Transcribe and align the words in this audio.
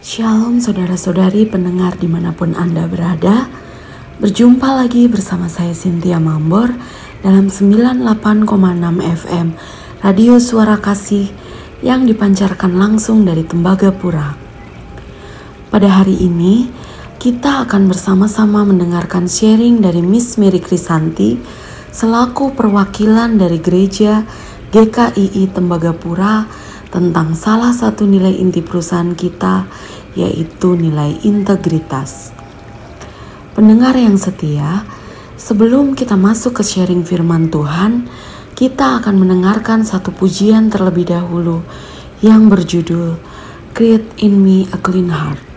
Shalom 0.00 0.64
saudara-saudari 0.64 1.44
pendengar 1.44 1.92
di 2.00 2.08
mana 2.08 2.32
pun 2.32 2.56
Anda 2.56 2.88
berada 2.88 3.52
Berjumpa 4.16 4.72
lagi 4.72 5.04
bersama 5.12 5.44
saya 5.44 5.76
Cynthia 5.76 6.16
Mambor 6.16 6.72
dalam 7.20 7.52
98,6 7.52 8.08
FM 8.96 9.46
Radio 10.00 10.40
Suara 10.40 10.80
Kasih 10.80 11.28
yang 11.84 12.08
dipancarkan 12.08 12.80
langsung 12.80 13.28
dari 13.28 13.44
Tembagapura. 13.44 14.40
Pada 15.68 15.88
hari 15.92 16.16
ini, 16.16 16.72
kita 17.20 17.68
akan 17.68 17.92
bersama-sama 17.92 18.64
mendengarkan 18.64 19.28
sharing 19.28 19.84
dari 19.84 20.00
Miss 20.00 20.40
Mary 20.40 20.64
Krisanti 20.64 21.36
selaku 21.92 22.56
perwakilan 22.56 23.36
dari 23.36 23.60
gereja 23.60 24.24
GKII 24.72 25.44
Tembagapura 25.52 26.48
tentang 26.90 27.38
salah 27.38 27.70
satu 27.70 28.06
nilai 28.06 28.34
inti 28.34 28.60
perusahaan 28.60 29.14
kita 29.14 29.70
yaitu 30.18 30.74
nilai 30.74 31.14
integritas. 31.22 32.34
Pendengar 33.54 33.94
yang 33.94 34.18
setia, 34.18 34.86
sebelum 35.38 35.94
kita 35.94 36.18
masuk 36.18 36.58
ke 36.58 36.62
sharing 36.66 37.06
firman 37.06 37.50
Tuhan, 37.50 38.10
kita 38.58 39.00
akan 39.02 39.22
mendengarkan 39.22 39.86
satu 39.86 40.12
pujian 40.12 40.68
terlebih 40.68 41.08
dahulu 41.08 41.62
yang 42.20 42.52
berjudul 42.52 43.16
Create 43.72 44.10
in 44.20 44.42
Me 44.42 44.66
a 44.74 44.78
Clean 44.78 45.08
Heart. 45.08 45.49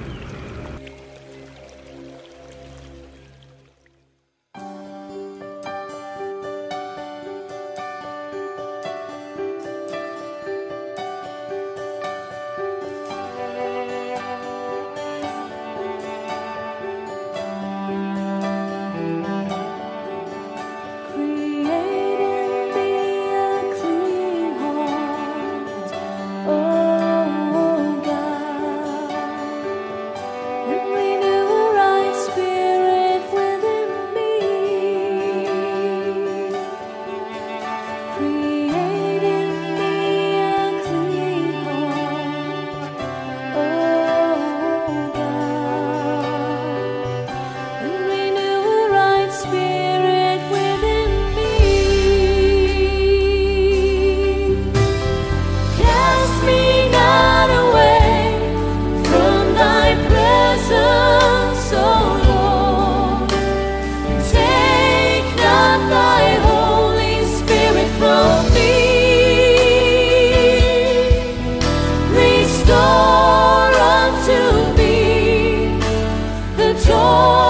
就 76.75 77.42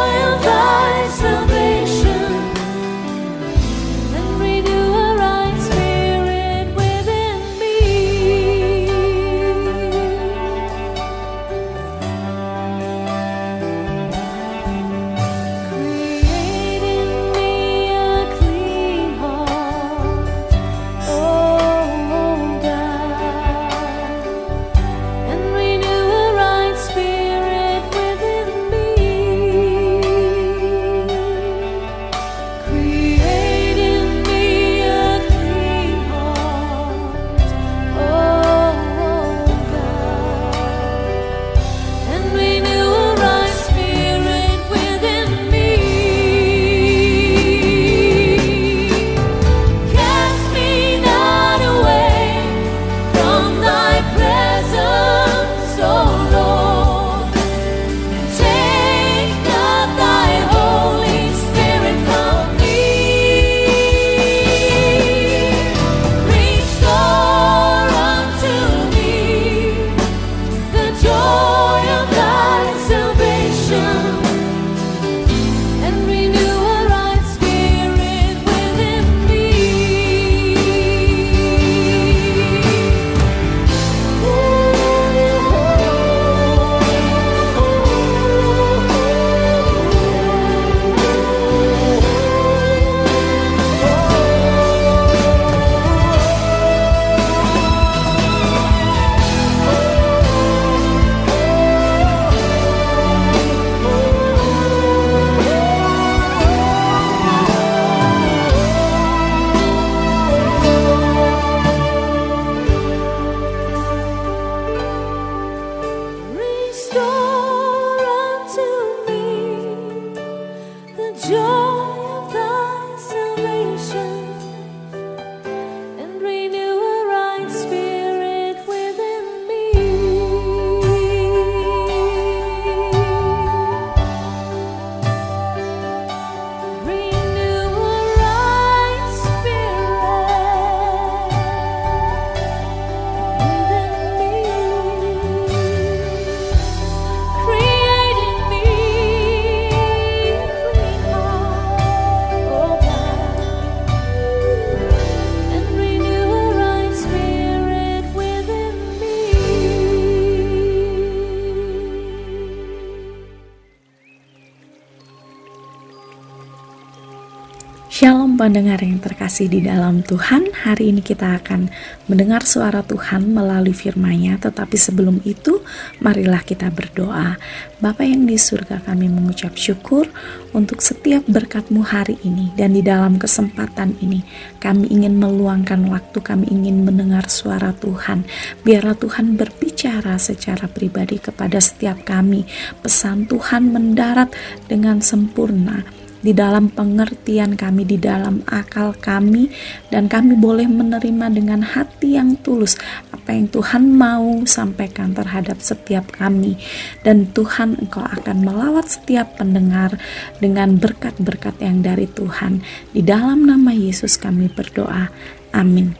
pendengar 168.43 168.83
yang 168.83 168.99
terkasih 168.99 169.47
di 169.47 169.63
dalam 169.63 170.03
Tuhan 170.03 170.51
Hari 170.51 170.91
ini 170.91 170.99
kita 170.99 171.39
akan 171.39 171.71
mendengar 172.11 172.43
suara 172.43 172.83
Tuhan 172.83 173.31
melalui 173.31 173.71
firman-Nya. 173.71 174.35
Tetapi 174.35 174.75
sebelum 174.75 175.23
itu 175.23 175.63
marilah 176.03 176.43
kita 176.43 176.67
berdoa. 176.67 177.39
Bapa 177.79 178.03
yang 178.03 178.27
di 178.27 178.35
surga 178.35 178.83
kami 178.83 179.07
mengucap 179.07 179.55
syukur 179.55 180.11
Untuk 180.51 180.83
setiap 180.83 181.23
berkatmu 181.23 181.87
hari 181.87 182.19
ini 182.27 182.51
Dan 182.55 182.75
di 182.75 182.83
dalam 182.83 183.15
kesempatan 183.15 183.95
ini 183.99 184.23
Kami 184.59 184.87
ingin 184.87 185.19
meluangkan 185.19 185.83
waktu 185.87 186.19
Kami 186.19 186.43
ingin 186.51 186.83
mendengar 186.83 187.31
suara 187.31 187.71
Tuhan. 187.71 188.27
Biarlah 188.67 188.99
Tuhan 188.99 189.39
berbicara 189.39 190.19
secara 190.19 190.67
pribadi 190.67 191.15
kepada 191.15 191.63
setiap 191.63 192.03
kami. 192.03 192.43
Pesan 192.83 193.23
Tuhan 193.23 193.71
mendarat 193.71 194.35
dengan 194.67 194.99
sempurna 194.99 196.02
di 196.23 196.31
dalam 196.31 196.71
pengertian 196.71 197.59
kami, 197.59 197.83
di 197.83 197.99
dalam 197.99 198.41
akal 198.47 198.95
kami, 198.95 199.51
dan 199.91 200.07
kami 200.07 200.39
boleh 200.39 200.65
menerima 200.65 201.27
dengan 201.29 201.61
hati 201.61 202.15
yang 202.15 202.39
tulus 202.39 202.79
apa 203.11 203.35
yang 203.35 203.47
Tuhan 203.51 203.83
mau 203.91 204.43
sampaikan 204.47 205.11
terhadap 205.15 205.59
setiap 205.59 206.11
kami. 206.11 206.59
Dan 207.03 207.31
Tuhan, 207.31 207.79
Engkau 207.79 208.03
akan 208.03 208.43
melawat 208.43 208.87
setiap 208.87 209.39
pendengar 209.39 209.95
dengan 210.39 210.75
berkat-berkat 210.75 211.59
yang 211.63 211.79
dari 211.79 212.07
Tuhan. 212.07 212.63
Di 212.91 212.99
dalam 213.03 213.47
nama 213.47 213.71
Yesus 213.71 214.19
kami 214.19 214.51
berdoa. 214.51 215.07
Amin. 215.55 215.95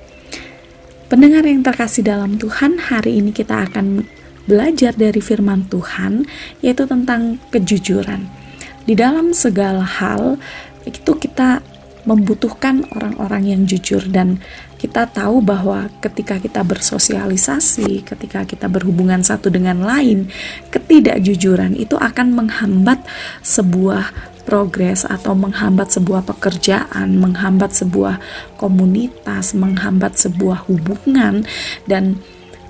Pendengar 1.08 1.48
yang 1.48 1.64
terkasih 1.64 2.04
dalam 2.04 2.36
Tuhan, 2.36 2.92
hari 2.92 3.24
ini 3.24 3.32
kita 3.32 3.72
akan 3.72 4.04
belajar 4.44 4.92
dari 4.92 5.24
firman 5.24 5.64
Tuhan, 5.72 6.28
yaitu 6.60 6.84
tentang 6.84 7.40
kejujuran 7.56 8.43
di 8.84 8.94
dalam 8.94 9.32
segala 9.32 9.84
hal 9.84 10.36
itu 10.84 11.12
kita 11.16 11.64
membutuhkan 12.04 12.84
orang-orang 12.92 13.56
yang 13.56 13.62
jujur 13.64 14.04
dan 14.12 14.44
kita 14.76 15.08
tahu 15.08 15.40
bahwa 15.40 15.88
ketika 16.04 16.36
kita 16.36 16.60
bersosialisasi, 16.60 18.04
ketika 18.04 18.44
kita 18.44 18.68
berhubungan 18.68 19.24
satu 19.24 19.48
dengan 19.48 19.80
lain, 19.80 20.28
ketidakjujuran 20.68 21.80
itu 21.80 21.96
akan 21.96 22.36
menghambat 22.36 23.00
sebuah 23.40 24.12
progres 24.44 25.08
atau 25.08 25.32
menghambat 25.40 25.88
sebuah 25.96 26.28
pekerjaan, 26.28 27.16
menghambat 27.16 27.72
sebuah 27.72 28.20
komunitas, 28.60 29.56
menghambat 29.56 30.20
sebuah 30.20 30.68
hubungan 30.68 31.48
dan 31.88 32.20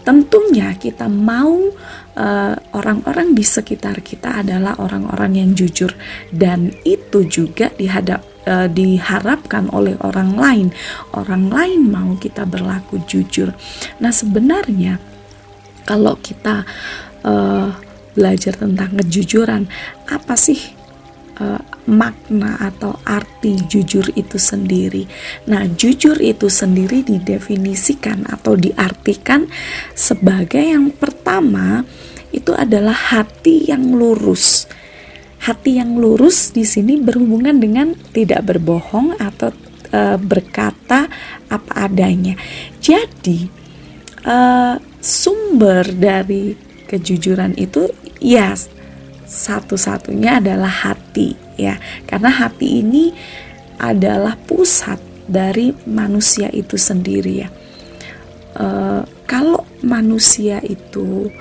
tentunya 0.04 0.76
kita 0.76 1.08
mau 1.08 1.72
eh, 2.14 2.56
orang-orang 2.76 3.32
uh, 3.32 3.36
di 3.36 3.44
sekitar 3.44 4.04
kita 4.04 4.44
adalah 4.44 4.78
orang-orang 4.78 5.40
yang 5.40 5.50
jujur 5.56 5.96
dan 6.30 6.76
itu 6.84 7.26
juga 7.26 7.72
dihadap 7.74 8.22
uh, 8.46 8.68
diharapkan 8.68 9.72
oleh 9.72 9.96
orang 10.04 10.36
lain. 10.36 10.68
Orang 11.16 11.50
lain 11.50 11.90
mau 11.90 12.16
kita 12.20 12.44
berlaku 12.44 13.02
jujur. 13.08 13.56
Nah, 14.04 14.12
sebenarnya 14.12 15.00
kalau 15.88 16.20
kita 16.20 16.68
uh, 17.24 17.72
belajar 18.14 18.54
tentang 18.56 19.00
kejujuran, 19.00 19.66
apa 20.08 20.36
sih 20.38 20.83
uh, 21.40 21.62
makna 21.90 22.60
atau 22.60 22.98
arti 23.04 23.60
jujur 23.68 24.08
itu 24.14 24.38
sendiri. 24.38 25.08
Nah, 25.50 25.68
jujur 25.68 26.20
itu 26.20 26.48
sendiri 26.48 27.04
didefinisikan 27.04 28.28
atau 28.30 28.56
diartikan 28.56 29.50
sebagai 29.98 30.62
yang 30.62 30.94
pertama 30.94 31.84
itu 32.34 32.52
adalah 32.56 32.96
hati 32.96 33.70
yang 33.70 33.94
lurus. 33.94 34.66
Hati 35.44 35.78
yang 35.78 36.00
lurus 36.00 36.56
di 36.56 36.64
sini 36.64 36.96
berhubungan 36.98 37.60
dengan 37.60 37.94
tidak 38.16 38.48
berbohong 38.48 39.20
atau 39.20 39.52
e, 39.92 40.16
berkata 40.16 41.12
apa 41.52 41.74
adanya. 41.84 42.40
Jadi 42.80 43.52
e, 44.24 44.38
sumber 45.04 45.84
dari 45.92 46.56
kejujuran 46.88 47.60
itu 47.60 47.92
ya 48.24 48.56
satu-satunya 49.34 50.38
adalah 50.38 50.70
hati 50.70 51.34
ya. 51.58 51.82
Karena 52.06 52.30
hati 52.30 52.86
ini 52.86 53.10
adalah 53.82 54.38
pusat 54.38 55.02
dari 55.26 55.74
manusia 55.90 56.54
itu 56.54 56.78
sendiri 56.78 57.34
ya. 57.42 57.50
E, 58.54 58.66
kalau 59.26 59.66
manusia 59.82 60.62
itu 60.62 61.34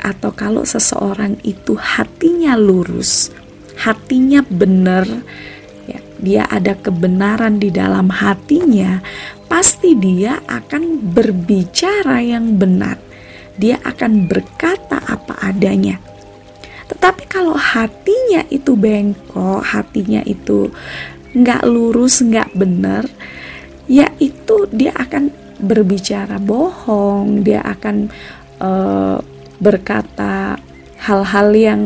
atau 0.00 0.32
kalau 0.36 0.64
seseorang 0.64 1.36
itu 1.44 1.76
hatinya 1.76 2.56
lurus 2.56 3.28
hatinya 3.76 4.40
benar 4.48 5.04
ya 5.84 6.00
dia 6.16 6.42
ada 6.48 6.72
kebenaran 6.72 7.60
di 7.60 7.68
dalam 7.68 8.08
hatinya 8.08 9.04
pasti 9.50 9.98
dia 9.98 10.38
akan 10.46 11.10
berbicara 11.10 12.22
yang 12.22 12.54
benar. 12.54 13.02
Dia 13.58 13.82
akan 13.82 14.30
berkata 14.30 15.02
apa 15.04 15.36
adanya 15.42 15.98
tetapi 16.90 17.30
kalau 17.30 17.54
hatinya 17.54 18.42
itu 18.50 18.74
bengkok, 18.74 19.62
hatinya 19.62 20.26
itu 20.26 20.74
nggak 21.38 21.62
lurus, 21.70 22.18
nggak 22.18 22.50
benar, 22.58 23.06
ya 23.86 24.10
itu 24.18 24.66
dia 24.74 24.90
akan 24.98 25.30
berbicara 25.62 26.42
bohong, 26.42 27.46
dia 27.46 27.62
akan 27.62 28.10
uh, 28.58 29.22
berkata 29.62 30.58
hal-hal 30.98 31.48
yang 31.54 31.82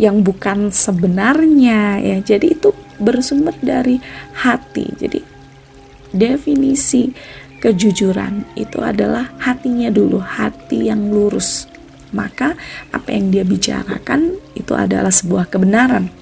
yang 0.00 0.24
bukan 0.24 0.72
sebenarnya 0.72 2.00
ya. 2.00 2.16
Jadi 2.24 2.56
itu 2.56 2.72
bersumber 2.96 3.52
dari 3.60 4.00
hati. 4.32 4.88
Jadi 4.96 5.20
definisi 6.16 7.12
kejujuran 7.60 8.56
itu 8.56 8.80
adalah 8.80 9.28
hatinya 9.44 9.92
dulu, 9.92 10.24
hati 10.24 10.88
yang 10.88 11.12
lurus 11.12 11.68
maka 12.12 12.54
apa 12.92 13.08
yang 13.12 13.32
dia 13.32 13.44
bicarakan 13.44 14.36
itu 14.56 14.72
adalah 14.76 15.10
sebuah 15.10 15.48
kebenaran 15.48 16.12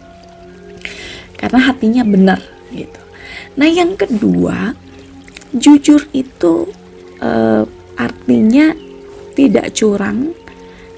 karena 1.41 1.61
hatinya 1.73 2.05
benar 2.05 2.41
gitu. 2.71 3.01
Nah 3.57 3.69
yang 3.69 3.97
kedua 3.97 4.77
jujur 5.57 6.05
itu 6.13 6.69
e, 7.19 7.31
artinya 7.97 8.77
tidak 9.35 9.73
curang 9.73 10.37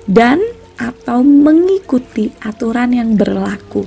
dan 0.05 0.43
atau 0.77 1.23
mengikuti 1.23 2.35
aturan 2.43 2.91
yang 2.91 3.15
berlaku. 3.15 3.87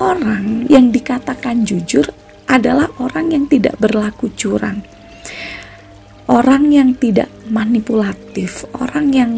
Orang 0.00 0.68
yang 0.68 0.92
dikatakan 0.92 1.64
jujur 1.64 2.04
adalah 2.44 2.88
orang 3.00 3.32
yang 3.32 3.44
tidak 3.48 3.76
berlaku 3.80 4.32
curang. 4.36 4.84
Orang 6.30 6.70
yang 6.70 6.94
tidak 6.94 7.28
manipulatif, 7.50 8.68
orang 8.78 9.10
yang 9.10 9.32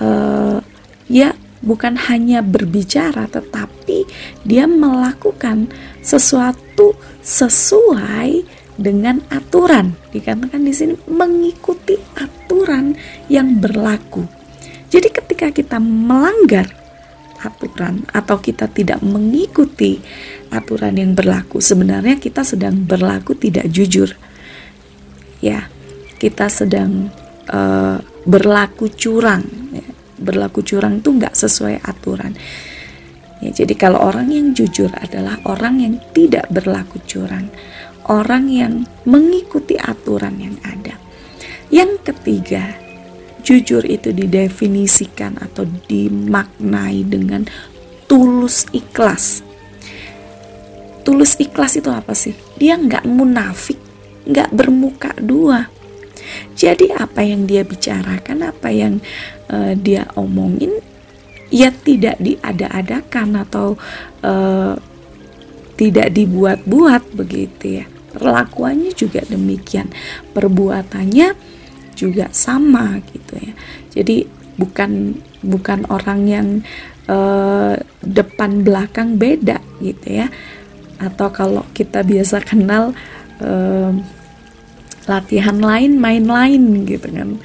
uh, 0.00 0.62
ya 1.10 1.36
bukan 1.62 1.94
hanya 2.10 2.42
berbicara 2.42 3.30
tetapi 3.30 4.04
dia 4.42 4.66
melakukan 4.66 5.70
sesuatu 6.02 6.98
sesuai 7.22 8.44
dengan 8.76 9.22
aturan. 9.30 9.94
Dikatakan 10.10 10.62
di 10.64 10.72
sini 10.74 10.94
mengikuti 11.06 11.94
aturan 12.18 12.98
yang 13.30 13.60
berlaku. 13.62 14.26
Jadi 14.92 15.08
ketika 15.08 15.48
kita 15.54 15.78
melanggar 15.80 16.68
aturan 17.42 18.06
atau 18.14 18.38
kita 18.38 18.70
tidak 18.70 19.02
mengikuti 19.02 19.98
aturan 20.52 20.94
yang 20.94 21.18
berlaku 21.18 21.58
sebenarnya 21.58 22.20
kita 22.22 22.46
sedang 22.46 22.86
berlaku 22.86 23.34
tidak 23.34 23.66
jujur. 23.72 24.14
Ya 25.42 25.66
kita 26.22 26.46
sedang 26.46 27.10
uh, 27.50 27.98
berlaku 28.26 28.90
curang. 28.92 29.42
Berlaku 30.22 30.62
curang 30.62 31.02
itu 31.02 31.10
nggak 31.10 31.34
sesuai 31.34 31.82
aturan. 31.82 32.34
Ya 33.42 33.50
jadi 33.50 33.74
kalau 33.74 33.98
orang 33.98 34.30
yang 34.30 34.54
jujur 34.54 34.90
adalah 34.94 35.42
orang 35.50 35.82
yang 35.82 35.94
tidak 36.14 36.46
berlaku 36.46 37.02
curang. 37.02 37.50
Orang 38.06 38.50
yang 38.50 38.86
mengikuti 39.06 39.78
aturan 39.78 40.38
yang 40.38 40.56
ada. 40.62 40.98
Yang 41.70 42.12
ketiga 42.12 42.78
jujur 43.42 43.82
itu 43.82 44.14
didefinisikan 44.14 45.38
atau 45.42 45.66
dimaknai 45.66 47.02
dengan 47.02 47.46
tulus 48.06 48.70
ikhlas. 48.70 49.42
Tulus 51.02 51.34
ikhlas 51.42 51.78
itu 51.78 51.90
apa 51.90 52.14
sih? 52.14 52.34
Dia 52.58 52.78
nggak 52.78 53.02
munafik 53.10 53.82
nggak 54.22 54.54
bermuka 54.54 55.10
dua 55.18 55.66
jadi 56.54 56.98
apa 56.98 57.24
yang 57.24 57.48
dia 57.48 57.62
bicarakan, 57.66 58.52
apa 58.52 58.68
yang 58.70 59.00
uh, 59.50 59.74
dia 59.78 60.08
omongin, 60.14 60.82
ya 61.52 61.72
tidak 61.72 62.16
diada-adakan 62.20 63.42
atau 63.42 63.74
uh, 64.24 64.74
tidak 65.76 66.12
dibuat-buat 66.14 67.16
begitu 67.16 67.82
ya. 67.82 67.86
Perlakuannya 68.12 68.92
juga 68.92 69.24
demikian, 69.24 69.88
perbuatannya 70.36 71.32
juga 71.96 72.28
sama 72.32 73.00
gitu 73.08 73.40
ya. 73.40 73.52
Jadi 73.92 74.28
bukan 74.60 75.16
bukan 75.42 75.88
orang 75.88 76.20
yang 76.28 76.48
uh, 77.08 77.74
depan 78.04 78.62
belakang 78.62 79.16
beda 79.16 79.58
gitu 79.80 80.22
ya 80.22 80.28
atau 81.02 81.28
kalau 81.34 81.66
kita 81.74 82.06
biasa 82.06 82.38
kenal 82.46 82.94
uh, 83.42 83.90
latihan 85.06 85.58
lain 85.58 85.98
main 85.98 86.24
lain 86.26 86.86
gitu 86.86 87.08
kan. 87.10 87.38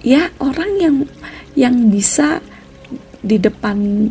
Ya 0.00 0.30
orang 0.38 0.70
yang 0.78 0.96
yang 1.58 1.90
bisa 1.90 2.40
di 3.20 3.36
depan 3.36 4.08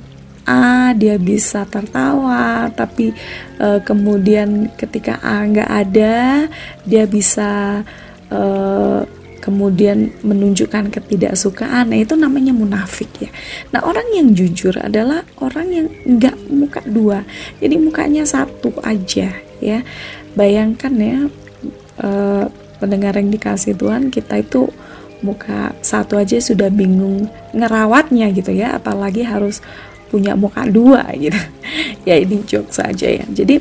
A 0.48 0.96
dia 0.96 1.20
bisa 1.20 1.68
tertawa 1.68 2.72
tapi 2.72 3.12
uh, 3.60 3.84
kemudian 3.84 4.72
ketika 4.80 5.20
A 5.20 5.44
nggak 5.44 5.68
ada 5.68 6.48
dia 6.88 7.04
bisa 7.04 7.84
uh, 8.32 9.04
kemudian 9.44 10.12
menunjukkan 10.28 10.92
ketidaksukaan. 10.92 11.96
Nah 11.96 12.00
itu 12.04 12.20
namanya 12.20 12.52
munafik 12.52 13.08
ya. 13.24 13.32
Nah 13.72 13.80
orang 13.84 14.08
yang 14.12 14.36
jujur 14.36 14.76
adalah 14.76 15.24
orang 15.40 15.68
yang 15.72 15.88
nggak 16.04 16.36
muka 16.52 16.84
dua. 16.84 17.24
Jadi 17.64 17.80
mukanya 17.80 18.28
satu 18.28 18.76
aja 18.84 19.32
ya. 19.64 19.80
Bayangkan 20.36 20.94
ya 21.00 21.32
uh, 22.02 22.46
pendengar 22.78 23.18
yang 23.18 23.34
dikasih 23.34 23.74
Tuhan 23.74 24.14
kita 24.14 24.42
itu 24.42 24.70
muka 25.26 25.74
satu 25.82 26.22
aja 26.22 26.38
sudah 26.38 26.70
bingung 26.70 27.26
ngerawatnya 27.58 28.30
gitu 28.38 28.54
ya 28.54 28.78
apalagi 28.78 29.26
harus 29.26 29.66
punya 30.08 30.38
muka 30.38 30.64
dua 30.70 31.04
gitu. 31.18 31.38
Ya 32.08 32.16
ini 32.16 32.40
joke 32.48 32.72
saja 32.72 33.12
ya. 33.12 33.28
Jadi 33.28 33.60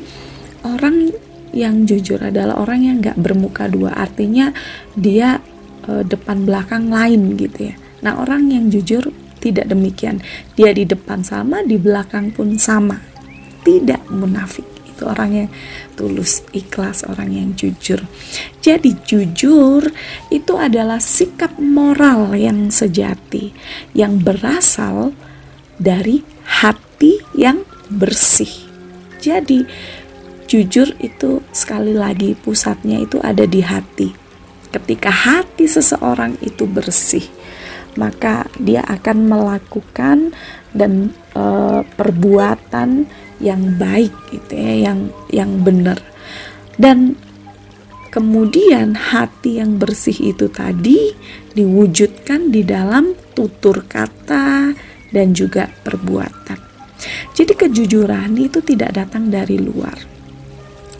orang 0.63 1.11
yang 1.51 1.83
jujur 1.83 2.15
adalah 2.23 2.63
orang 2.63 2.79
yang 2.79 2.95
nggak 3.03 3.19
bermuka 3.19 3.67
dua. 3.67 3.91
Artinya 3.91 4.55
dia 4.95 5.43
e, 5.83 6.07
depan 6.07 6.47
belakang 6.47 6.87
lain 6.87 7.35
gitu 7.35 7.67
ya. 7.67 7.75
Nah 8.07 8.23
orang 8.23 8.47
yang 8.47 8.71
jujur 8.71 9.11
tidak 9.43 9.67
demikian. 9.67 10.23
Dia 10.55 10.71
di 10.71 10.87
depan 10.87 11.27
sama 11.27 11.59
di 11.67 11.75
belakang 11.75 12.31
pun 12.31 12.55
sama. 12.55 13.03
Tidak 13.67 14.07
munafik 14.15 14.76
itu 14.97 15.05
orang 15.05 15.45
yang 15.45 15.49
tulus 15.93 16.41
ikhlas 16.49 17.05
orang 17.05 17.29
yang 17.29 17.49
jujur 17.53 18.01
jadi 18.65 18.97
jujur 19.05 19.93
itu 20.33 20.53
adalah 20.57 20.97
sikap 20.97 21.55
moral 21.61 22.33
yang 22.33 22.73
sejati 22.73 23.53
yang 23.93 24.17
berasal 24.17 25.13
dari 25.77 26.25
hati 26.47 27.21
yang 27.37 27.61
bersih. 27.87 28.49
Jadi, 29.21 29.63
jujur 30.49 30.93
itu 30.99 31.43
sekali 31.53 31.93
lagi 31.93 32.33
pusatnya 32.33 33.01
itu 33.01 33.21
ada 33.21 33.45
di 33.45 33.61
hati. 33.63 34.09
Ketika 34.73 35.09
hati 35.09 35.65
seseorang 35.65 36.35
itu 36.43 36.67
bersih, 36.67 37.23
maka 37.95 38.45
dia 38.59 38.83
akan 38.85 39.17
melakukan 39.25 40.35
dan 40.75 41.15
e, 41.33 41.43
perbuatan 41.97 43.09
yang 43.37 43.77
baik 43.77 44.13
gitu 44.33 44.53
ya, 44.53 44.91
yang 44.91 44.99
yang 45.29 45.51
benar. 45.61 46.01
Dan 46.77 47.17
kemudian 48.13 48.97
hati 48.97 49.61
yang 49.61 49.77
bersih 49.77 50.33
itu 50.33 50.49
tadi 50.49 51.13
diwujudkan 51.53 52.49
di 52.53 52.61
dalam 52.65 53.13
tutur 53.33 53.85
kata, 53.85 54.73
dan 55.11 55.31
juga 55.31 55.71
perbuatan. 55.85 56.59
Jadi 57.37 57.53
kejujuran 57.53 58.33
itu 58.41 58.59
tidak 58.65 58.97
datang 58.97 59.29
dari 59.29 59.61
luar. 59.61 59.95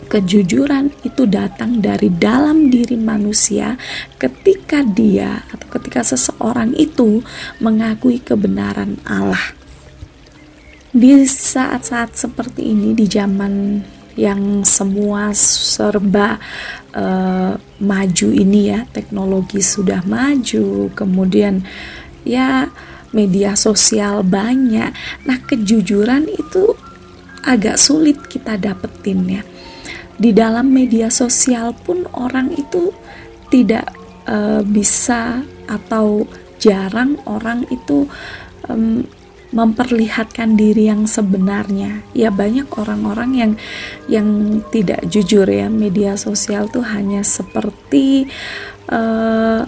Kejujuran 0.08 0.88
itu 1.04 1.28
datang 1.28 1.84
dari 1.84 2.08
dalam 2.08 2.72
diri 2.72 2.96
manusia 2.96 3.76
ketika 4.16 4.80
dia 4.80 5.44
atau 5.52 5.68
ketika 5.76 6.00
seseorang 6.00 6.72
itu 6.80 7.20
mengakui 7.60 8.16
kebenaran 8.16 8.96
Allah. 9.04 9.57
Di 10.88 11.28
saat-saat 11.28 12.16
seperti 12.16 12.72
ini 12.72 12.96
di 12.96 13.04
zaman 13.04 13.84
yang 14.16 14.64
semua 14.64 15.30
serba 15.36 16.40
uh, 16.96 17.54
maju 17.78 18.28
ini 18.32 18.72
ya, 18.72 18.88
teknologi 18.90 19.60
sudah 19.60 20.02
maju, 20.08 20.88
kemudian 20.96 21.62
ya 22.24 22.72
media 23.12 23.52
sosial 23.52 24.24
banyak. 24.24 24.90
Nah, 25.28 25.38
kejujuran 25.44 26.24
itu 26.24 26.72
agak 27.44 27.76
sulit 27.76 28.24
kita 28.26 28.56
dapetin 28.56 29.28
ya. 29.28 29.42
Di 30.18 30.34
dalam 30.34 30.72
media 30.74 31.12
sosial 31.12 31.76
pun 31.78 32.08
orang 32.10 32.50
itu 32.58 32.90
tidak 33.52 33.92
uh, 34.26 34.66
bisa 34.66 35.46
atau 35.70 36.26
jarang 36.58 37.22
orang 37.22 37.62
itu 37.70 38.10
um, 38.66 39.06
memperlihatkan 39.52 40.56
diri 40.56 40.92
yang 40.92 41.08
sebenarnya. 41.08 42.04
Ya 42.12 42.28
banyak 42.28 42.68
orang-orang 42.74 43.30
yang 43.36 43.52
yang 44.10 44.28
tidak 44.68 45.06
jujur 45.08 45.48
ya. 45.48 45.72
Media 45.72 46.16
sosial 46.20 46.68
tuh 46.68 46.84
hanya 46.84 47.24
seperti 47.24 48.28
uh, 48.92 49.64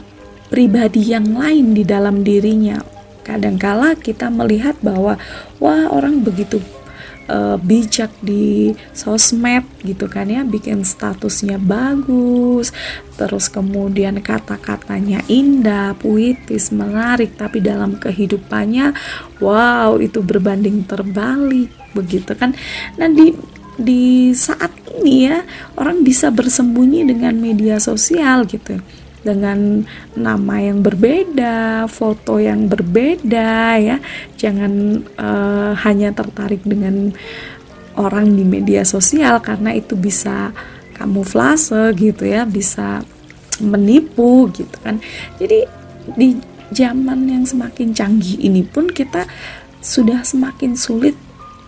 pribadi 0.50 1.14
yang 1.14 1.32
lain 1.32 1.72
di 1.72 1.86
dalam 1.86 2.26
dirinya 2.26 2.82
kadangkala 3.20 3.94
kita 3.94 4.26
melihat 4.32 4.74
bahwa 4.82 5.14
wah 5.62 5.86
orang 5.92 6.24
begitu 6.24 6.58
uh, 7.30 7.56
bijak 7.62 8.10
di 8.18 8.74
sosmed 8.90 9.62
gitu 9.86 10.10
kan 10.10 10.26
ya 10.26 10.42
bikin 10.42 10.82
statusnya 10.82 11.62
bagus 11.62 12.74
terus 13.14 13.46
kemudian 13.46 14.18
kata-katanya 14.18 15.22
indah 15.30 15.94
puitis 15.94 16.74
menarik 16.74 17.38
tapi 17.38 17.62
dalam 17.62 17.94
kehidupannya 17.96 18.92
wow 19.38 19.94
itu 20.02 20.18
berbanding 20.20 20.82
terbalik 20.84 21.70
begitu 21.94 22.32
kan. 22.38 22.54
Nah 22.98 23.10
di 23.10 23.34
di 23.80 24.30
saat 24.36 24.70
ini 25.00 25.30
ya 25.30 25.40
orang 25.80 26.04
bisa 26.04 26.28
bersembunyi 26.28 27.08
dengan 27.08 27.32
media 27.40 27.80
sosial 27.80 28.44
gitu 28.44 28.76
dengan 29.20 29.84
nama 30.16 30.54
yang 30.60 30.80
berbeda, 30.80 31.86
foto 31.86 32.40
yang 32.40 32.66
berbeda 32.66 33.76
ya. 33.80 33.96
Jangan 34.40 34.72
uh, 35.20 35.72
hanya 35.84 36.12
tertarik 36.16 36.64
dengan 36.64 37.12
orang 38.00 38.32
di 38.32 38.44
media 38.46 38.86
sosial 38.86 39.42
karena 39.44 39.76
itu 39.76 39.96
bisa 39.96 40.52
kamuflase 40.96 41.92
gitu 41.96 42.24
ya, 42.24 42.48
bisa 42.48 43.04
menipu 43.60 44.48
gitu 44.52 44.76
kan. 44.80 45.00
Jadi 45.36 45.68
di 46.16 46.40
zaman 46.72 47.28
yang 47.28 47.44
semakin 47.44 47.92
canggih 47.92 48.40
ini 48.40 48.64
pun 48.64 48.88
kita 48.88 49.28
sudah 49.80 50.24
semakin 50.24 50.76
sulit 50.76 51.16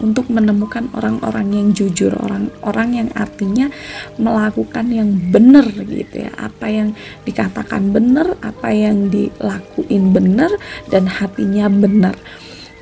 untuk 0.02 0.28
menemukan 0.28 0.90
orang-orang 0.92 1.48
yang 1.54 1.68
jujur, 1.70 2.12
orang-orang 2.18 2.88
yang 2.92 3.08
artinya 3.14 3.70
melakukan 4.18 4.90
yang 4.90 5.08
benar 5.30 5.64
gitu 5.70 6.26
ya. 6.26 6.32
Apa 6.36 6.66
yang 6.68 6.98
dikatakan 7.22 7.94
benar, 7.94 8.34
apa 8.42 8.68
yang 8.74 9.08
dilakuin 9.08 10.10
benar 10.10 10.50
dan 10.90 11.06
hatinya 11.06 11.70
benar. 11.70 12.18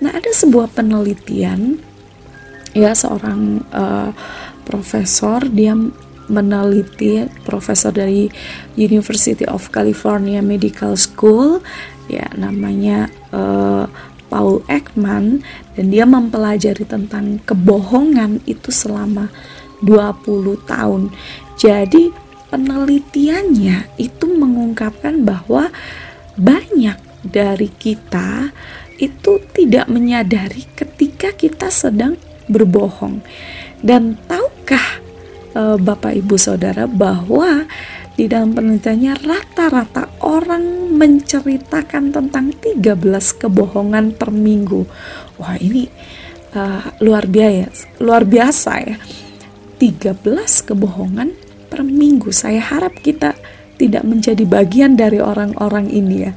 Nah, 0.01 0.17
ada 0.17 0.33
sebuah 0.33 0.73
penelitian 0.73 1.77
ya 2.73 2.97
seorang 2.97 3.61
uh, 3.75 4.11
profesor 4.65 5.43
dia 5.45 5.75
meneliti 6.31 7.27
profesor 7.43 7.91
dari 7.91 8.31
University 8.79 9.43
of 9.51 9.69
California 9.75 10.39
Medical 10.39 10.95
School 10.95 11.59
ya 12.07 12.31
namanya 12.39 13.11
uh, 13.35 13.87
Paul 14.31 14.63
Ekman 14.71 15.43
dan 15.75 15.85
dia 15.91 16.07
mempelajari 16.07 16.87
tentang 16.87 17.43
kebohongan 17.43 18.39
itu 18.47 18.71
selama 18.71 19.29
20 19.83 20.71
tahun. 20.71 21.11
Jadi 21.59 22.15
penelitiannya 22.49 23.99
itu 23.99 24.27
mengungkapkan 24.31 25.27
bahwa 25.27 25.69
banyak 26.39 26.97
dari 27.27 27.69
kita 27.69 28.55
itu 29.01 29.41
tidak 29.53 29.89
menyadari 29.89 30.65
ketika 30.77 31.33
kita 31.35 31.69
sedang 31.73 32.17
berbohong. 32.49 33.25
Dan 33.81 34.17
tahukah 34.29 35.01
e, 35.57 35.63
Bapak 35.81 36.13
Ibu 36.21 36.37
Saudara 36.37 36.85
bahwa 36.85 37.65
di 38.21 38.29
dalam 38.29 38.53
penelitiannya 38.53 39.25
rata-rata 39.25 40.21
orang 40.29 40.93
menceritakan 40.93 42.13
tentang 42.13 42.53
13 42.53 43.01
kebohongan 43.41 44.13
per 44.13 44.29
minggu. 44.29 44.85
Wah, 45.41 45.57
ini 45.57 45.89
uh, 46.53 46.93
luar 47.01 47.25
biasa, 47.25 47.97
luar 48.05 48.29
biasa 48.29 48.73
ya. 48.85 49.01
13 49.81 50.21
kebohongan 50.69 51.33
per 51.73 51.81
minggu. 51.81 52.29
Saya 52.29 52.61
harap 52.61 53.01
kita 53.01 53.33
tidak 53.81 54.05
menjadi 54.05 54.45
bagian 54.45 55.01
dari 55.01 55.17
orang-orang 55.17 55.89
ini 55.89 56.17
ya. 56.29 56.37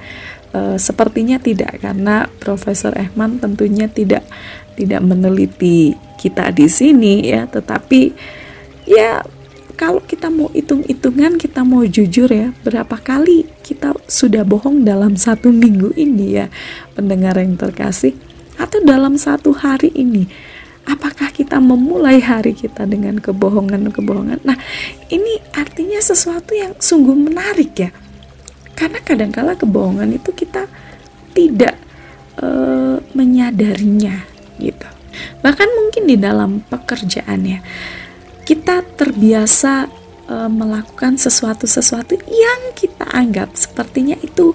Uh, 0.56 0.80
sepertinya 0.80 1.36
tidak 1.36 1.84
karena 1.84 2.32
Profesor 2.40 2.96
Ehman 2.96 3.44
tentunya 3.44 3.92
tidak 3.92 4.24
tidak 4.80 5.04
meneliti 5.04 6.00
kita 6.16 6.48
di 6.56 6.72
sini 6.72 7.28
ya, 7.28 7.44
tetapi 7.44 8.16
ya 8.88 9.20
kalau 9.74 10.02
kita 10.06 10.30
mau 10.30 10.54
hitung-hitungan, 10.54 11.42
kita 11.42 11.66
mau 11.66 11.82
jujur 11.84 12.30
ya, 12.30 12.54
berapa 12.62 12.94
kali 13.02 13.50
kita 13.66 13.98
sudah 14.06 14.46
bohong 14.46 14.86
dalam 14.86 15.18
satu 15.18 15.50
minggu 15.50 15.98
ini 15.98 16.38
ya, 16.38 16.48
pendengar 16.94 17.42
yang 17.42 17.58
terkasih, 17.58 18.14
atau 18.58 18.80
dalam 18.86 19.18
satu 19.18 19.54
hari 19.54 19.90
ini. 19.94 20.26
apakah 20.84 21.32
kita 21.32 21.64
memulai 21.64 22.20
hari 22.20 22.52
kita 22.52 22.84
dengan 22.84 23.16
kebohongan-kebohongan? 23.24 24.44
Nah 24.44 24.60
ini 25.08 25.40
artinya 25.56 25.96
sesuatu 26.04 26.52
yang 26.52 26.76
sungguh 26.76 27.16
menarik 27.16 27.72
ya. 27.72 27.96
Karena 28.76 29.00
kadangkala 29.00 29.56
kebohongan 29.56 30.12
itu 30.12 30.36
kita 30.36 30.68
tidak 31.32 31.80
uh, 32.36 33.00
menyadarinya 33.16 34.28
gitu. 34.60 34.88
Bahkan 35.40 35.70
mungkin 35.72 36.04
di 36.04 36.20
dalam 36.20 36.60
pekerjaan 36.68 37.48
ya 37.48 37.64
kita 38.44 38.84
terbiasa 39.00 39.88
uh, 40.28 40.52
melakukan 40.52 41.16
sesuatu-sesuatu 41.16 42.20
yang 42.28 42.62
kita 42.76 43.08
anggap 43.12 43.56
sepertinya 43.56 44.20
itu 44.20 44.52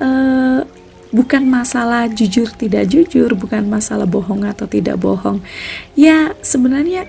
uh, 0.00 0.64
bukan 1.08 1.42
masalah 1.48 2.08
jujur 2.08 2.48
tidak 2.52 2.88
jujur, 2.92 3.32
bukan 3.36 3.64
masalah 3.68 4.04
bohong 4.04 4.44
atau 4.44 4.68
tidak 4.68 5.00
bohong. 5.00 5.40
Ya, 5.96 6.36
sebenarnya 6.44 7.08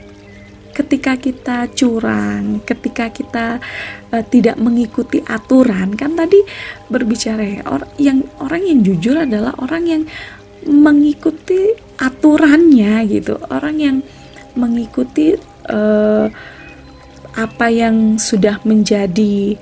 ketika 0.71 1.19
kita 1.19 1.67
curang, 1.75 2.63
ketika 2.63 3.11
kita 3.11 3.59
uh, 4.15 4.23
tidak 4.23 4.55
mengikuti 4.55 5.19
aturan, 5.27 5.95
kan 5.99 6.15
tadi 6.15 6.39
berbicara 6.87 7.43
ya, 7.43 7.61
or, 7.67 7.83
yang 7.99 8.23
orang 8.39 8.63
yang 8.63 8.79
jujur 8.83 9.15
adalah 9.19 9.51
orang 9.59 9.83
yang 9.87 10.03
mengikuti 10.67 11.75
aturannya 11.99 13.03
gitu, 13.07 13.35
orang 13.51 13.75
yang 13.79 13.97
mengikuti 14.55 15.35
uh, 15.69 16.27
apa 17.37 17.67
yang 17.71 18.17
sudah 18.17 18.59
menjadi 18.65 19.55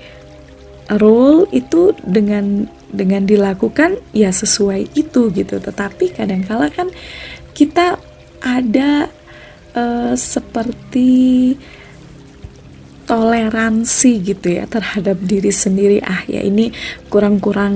rule 0.98 1.46
itu 1.52 1.92
dengan 2.02 2.66
dengan 2.88 3.28
dilakukan 3.28 4.00
ya 4.16 4.32
sesuai 4.32 4.96
itu 4.96 5.30
gitu. 5.36 5.60
Tetapi 5.60 6.16
kadangkala 6.16 6.72
kan 6.72 6.88
kita 7.52 8.00
ada 8.40 9.12
uh, 9.76 10.14
seperti 10.16 11.54
toleransi 13.08 14.20
gitu 14.20 14.60
ya 14.60 14.68
terhadap 14.68 15.16
diri 15.24 15.48
sendiri. 15.48 16.04
Ah 16.04 16.28
ya 16.28 16.44
ini 16.44 16.76
kurang-kurang 17.08 17.74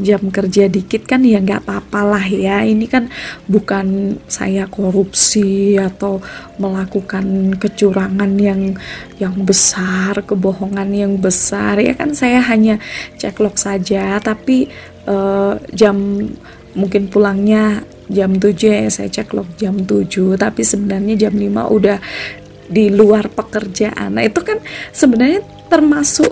jam 0.00 0.32
kerja 0.32 0.72
dikit 0.72 1.04
kan 1.04 1.20
ya 1.20 1.38
nggak 1.38 1.68
apa-apa 1.68 2.00
lah 2.16 2.24
ya. 2.24 2.64
Ini 2.64 2.88
kan 2.88 3.12
bukan 3.44 4.16
saya 4.24 4.64
korupsi 4.66 5.76
atau 5.76 6.24
melakukan 6.56 7.54
kecurangan 7.60 8.32
yang 8.40 8.74
yang 9.20 9.36
besar 9.44 10.24
kebohongan 10.24 10.88
yang 10.96 11.20
besar. 11.20 11.76
Ya 11.76 11.92
kan 11.92 12.16
saya 12.16 12.40
hanya 12.40 12.80
ceklok 13.20 13.60
saja 13.60 14.16
tapi 14.24 14.72
uh, 15.04 15.60
jam 15.76 16.24
mungkin 16.72 17.12
pulangnya 17.12 17.84
jam 18.10 18.34
7 18.36 18.58
ya 18.66 18.90
saya 18.90 19.08
ceklok 19.08 19.46
jam 19.54 19.86
7 19.86 20.34
tapi 20.34 20.66
sebenarnya 20.66 21.14
jam 21.28 21.34
5 21.34 21.46
udah 21.70 21.98
di 22.70 22.88
luar 22.88 23.26
pekerjaan. 23.26 24.14
Nah, 24.14 24.22
itu 24.22 24.40
kan 24.46 24.62
sebenarnya 24.94 25.42
termasuk 25.66 26.30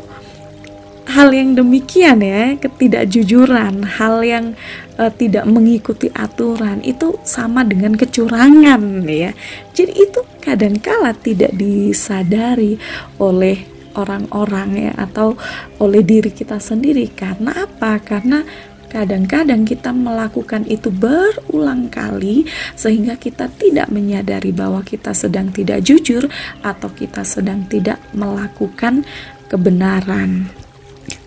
hal 1.09 1.33
yang 1.35 1.57
demikian 1.57 2.23
ya, 2.23 2.55
ketidakjujuran, 2.61 3.83
hal 3.99 4.23
yang 4.23 4.55
uh, 5.01 5.11
tidak 5.11 5.49
mengikuti 5.49 6.13
aturan 6.13 6.85
itu 6.85 7.17
sama 7.25 7.65
dengan 7.65 7.97
kecurangan 7.99 9.03
ya. 9.09 9.33
Jadi 9.73 9.93
itu 9.99 10.21
kadangkala 10.39 11.17
tidak 11.17 11.57
disadari 11.57 12.77
oleh 13.19 13.79
orang-orang 13.97 14.91
ya 14.91 14.93
atau 14.95 15.35
oleh 15.83 16.07
diri 16.07 16.31
kita 16.31 16.63
sendiri 16.63 17.11
karena 17.11 17.67
apa? 17.67 17.99
Karena 17.99 18.45
Kadang-kadang 18.89 19.69
kita 19.69 19.93
melakukan 19.93 20.65
itu 20.65 20.89
berulang 20.89 21.93
kali 21.93 22.49
sehingga 22.73 23.21
kita 23.21 23.53
tidak 23.61 23.93
menyadari 23.93 24.49
bahwa 24.49 24.81
kita 24.81 25.13
sedang 25.13 25.53
tidak 25.53 25.85
jujur 25.85 26.25
atau 26.65 26.89
kita 26.89 27.21
sedang 27.21 27.69
tidak 27.69 28.01
melakukan 28.17 29.05
kebenaran. 29.53 30.49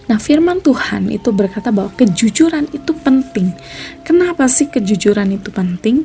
Nah, 0.10 0.20
firman 0.20 0.60
Tuhan 0.60 1.08
itu 1.08 1.32
berkata 1.32 1.72
bahwa 1.72 1.94
kejujuran 1.96 2.68
itu 2.76 2.92
penting. 2.98 3.54
Kenapa 4.04 4.50
sih 4.50 4.68
kejujuran 4.68 5.32
itu 5.32 5.54
penting? 5.54 6.04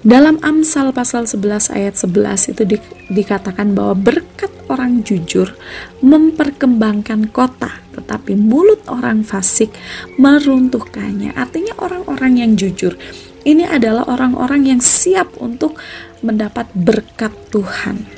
Dalam 0.00 0.40
Amsal 0.40 0.96
pasal 0.96 1.28
11 1.28 1.76
ayat 1.76 1.92
11 1.92 2.56
itu 2.56 2.62
di, 2.64 2.76
dikatakan 3.12 3.76
bahwa 3.76 3.92
berkat 3.92 4.48
orang 4.72 5.04
jujur 5.04 5.52
memperkembangkan 6.00 7.28
kota, 7.28 7.84
tetapi 7.92 8.32
mulut 8.32 8.80
orang 8.88 9.20
fasik 9.20 9.68
meruntuhkannya. 10.16 11.36
Artinya 11.36 11.76
orang-orang 11.76 12.32
yang 12.40 12.52
jujur 12.56 12.96
ini 13.44 13.68
adalah 13.68 14.08
orang-orang 14.08 14.72
yang 14.72 14.80
siap 14.80 15.36
untuk 15.36 15.76
mendapat 16.24 16.72
berkat 16.72 17.36
Tuhan. 17.52 18.08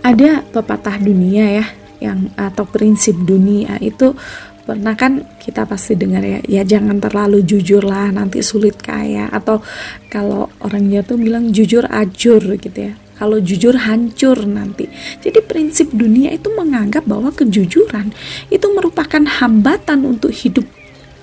Ada 0.00 0.48
pepatah 0.48 0.96
dunia 0.96 1.60
ya 1.60 1.66
yang 2.02 2.32
atau 2.34 2.64
prinsip 2.66 3.14
dunia 3.14 3.78
itu 3.78 4.16
pernah 4.62 4.94
kan 4.94 5.26
kita 5.42 5.66
pasti 5.66 5.98
dengar 5.98 6.22
ya 6.22 6.38
ya 6.46 6.62
jangan 6.62 7.02
terlalu 7.02 7.42
jujur 7.42 7.82
lah 7.82 8.14
nanti 8.14 8.38
sulit 8.46 8.78
kaya 8.78 9.26
atau 9.34 9.58
kalau 10.06 10.46
orang 10.62 10.86
tuh 11.02 11.18
bilang 11.18 11.50
jujur 11.50 11.88
ajur 11.88 12.40
gitu 12.60 12.92
ya. 12.92 12.94
Kalau 13.22 13.38
jujur 13.38 13.78
hancur 13.78 14.34
nanti. 14.50 14.90
Jadi 15.22 15.46
prinsip 15.46 15.94
dunia 15.94 16.34
itu 16.34 16.50
menganggap 16.50 17.06
bahwa 17.06 17.30
kejujuran 17.30 18.10
itu 18.50 18.66
merupakan 18.74 19.22
hambatan 19.22 20.02
untuk 20.02 20.34
hidup 20.34 20.66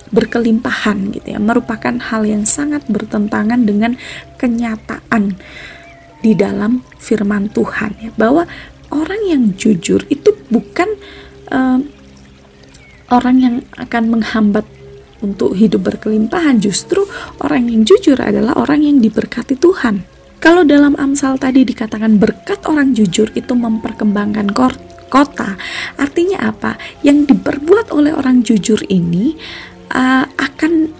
berkelimpahan 0.08 1.12
gitu 1.12 1.36
ya. 1.36 1.36
Merupakan 1.36 1.92
hal 2.00 2.24
yang 2.24 2.48
sangat 2.48 2.88
bertentangan 2.88 3.68
dengan 3.68 4.00
kenyataan 4.40 5.36
di 6.24 6.32
dalam 6.32 6.80
firman 6.96 7.52
Tuhan 7.52 7.92
ya. 8.00 8.10
Bahwa 8.16 8.48
orang 8.88 9.20
yang 9.28 9.42
jujur 9.60 10.00
itu 10.08 10.32
bukan 10.48 10.96
uh, 11.52 11.84
orang 13.10 13.36
yang 13.42 13.54
akan 13.76 14.18
menghambat 14.18 14.64
untuk 15.20 15.52
hidup 15.52 15.84
berkelimpahan 15.84 16.62
justru 16.62 17.04
orang 17.44 17.68
yang 17.68 17.84
jujur 17.84 18.16
adalah 18.16 18.56
orang 18.56 18.80
yang 18.86 18.96
diberkati 18.98 19.58
Tuhan. 19.60 20.06
Kalau 20.40 20.64
dalam 20.64 20.96
Amsal 20.96 21.36
tadi 21.36 21.68
dikatakan 21.68 22.16
berkat 22.16 22.64
orang 22.64 22.96
jujur 22.96 23.28
itu 23.36 23.52
memperkembangkan 23.52 24.48
kota, 25.12 25.60
artinya 26.00 26.48
apa? 26.48 26.80
Yang 27.04 27.36
diperbuat 27.36 27.92
oleh 27.92 28.16
orang 28.16 28.40
jujur 28.40 28.80
ini 28.88 29.36
uh, 29.92 30.24
akan 30.24 30.96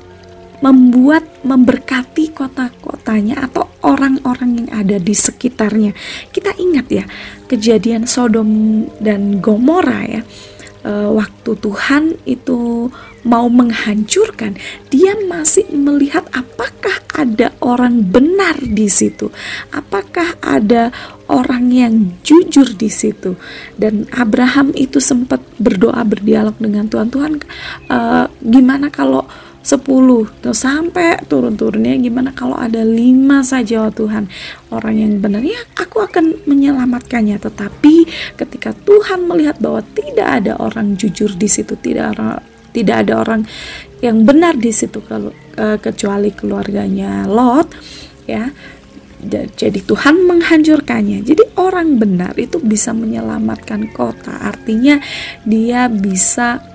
membuat 0.61 1.25
memberkati 1.41 2.37
kota-kotanya 2.37 3.49
atau 3.49 3.65
orang-orang 3.81 4.61
yang 4.61 4.69
ada 4.77 5.01
di 5.01 5.17
sekitarnya. 5.17 5.97
Kita 6.29 6.53
ingat 6.61 6.87
ya 6.93 7.05
kejadian 7.49 8.05
Sodom 8.05 8.85
dan 9.01 9.41
Gomora 9.41 10.05
ya 10.05 10.21
uh, 10.85 11.11
waktu 11.15 11.51
Tuhan 11.59 12.17
itu 12.25 12.89
mau 13.21 13.53
menghancurkan, 13.53 14.57
dia 14.89 15.13
masih 15.29 15.69
melihat 15.73 16.25
apakah 16.33 17.05
ada 17.13 17.53
orang 17.61 18.01
benar 18.01 18.57
di 18.57 18.89
situ, 18.89 19.29
apakah 19.77 20.41
ada 20.41 20.89
orang 21.29 21.69
yang 21.69 21.95
jujur 22.25 22.73
di 22.73 22.89
situ. 22.89 23.37
Dan 23.77 24.09
Abraham 24.17 24.73
itu 24.73 24.99
sempat 25.05 25.45
berdoa 25.61 26.01
berdialog 26.01 26.57
dengan 26.57 26.89
Tuhan, 26.89 27.09
Tuhan 27.13 27.33
uh, 27.93 28.25
gimana 28.41 28.89
kalau 28.89 29.29
10 29.61 30.41
tuh 30.41 30.57
sampai 30.57 31.21
turun-turunnya 31.29 32.01
gimana 32.01 32.33
kalau 32.33 32.57
ada 32.57 32.81
lima 32.81 33.45
saja 33.45 33.85
oh 33.85 33.93
Tuhan 33.93 34.25
orang 34.73 34.95
yang 34.97 35.13
benar 35.21 35.45
ya 35.45 35.61
aku 35.77 36.01
akan 36.01 36.49
menyelamatkannya 36.49 37.37
tetapi 37.37 38.09
ketika 38.41 38.73
Tuhan 38.73 39.29
melihat 39.29 39.61
bahwa 39.61 39.85
tidak 39.93 40.29
ada 40.41 40.57
orang 40.57 40.97
jujur 40.97 41.37
di 41.37 41.45
situ 41.45 41.77
tidak 41.77 42.17
ada 42.17 42.41
tidak 42.73 42.97
ada 43.05 43.21
orang 43.21 43.41
yang 44.01 44.25
benar 44.25 44.57
di 44.57 44.73
situ 44.73 45.05
uh, 45.05 45.31
kecuali 45.77 46.33
keluarganya 46.33 47.29
Lot 47.29 47.69
ya 48.25 48.49
jadi 49.29 49.85
Tuhan 49.85 50.25
menghancurkannya. 50.25 51.21
Jadi 51.21 51.61
orang 51.61 52.01
benar 52.01 52.33
itu 52.41 52.57
bisa 52.57 52.97
menyelamatkan 52.97 53.93
kota. 53.93 54.33
Artinya 54.33 54.97
dia 55.45 55.93
bisa 55.93 56.70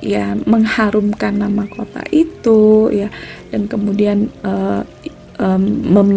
ya 0.00 0.36
mengharumkan 0.48 1.36
nama 1.36 1.68
kota 1.68 2.00
itu 2.12 2.88
ya 2.92 3.08
dan 3.52 3.68
kemudian 3.68 4.32
uh, 4.44 4.82
um, 5.40 5.62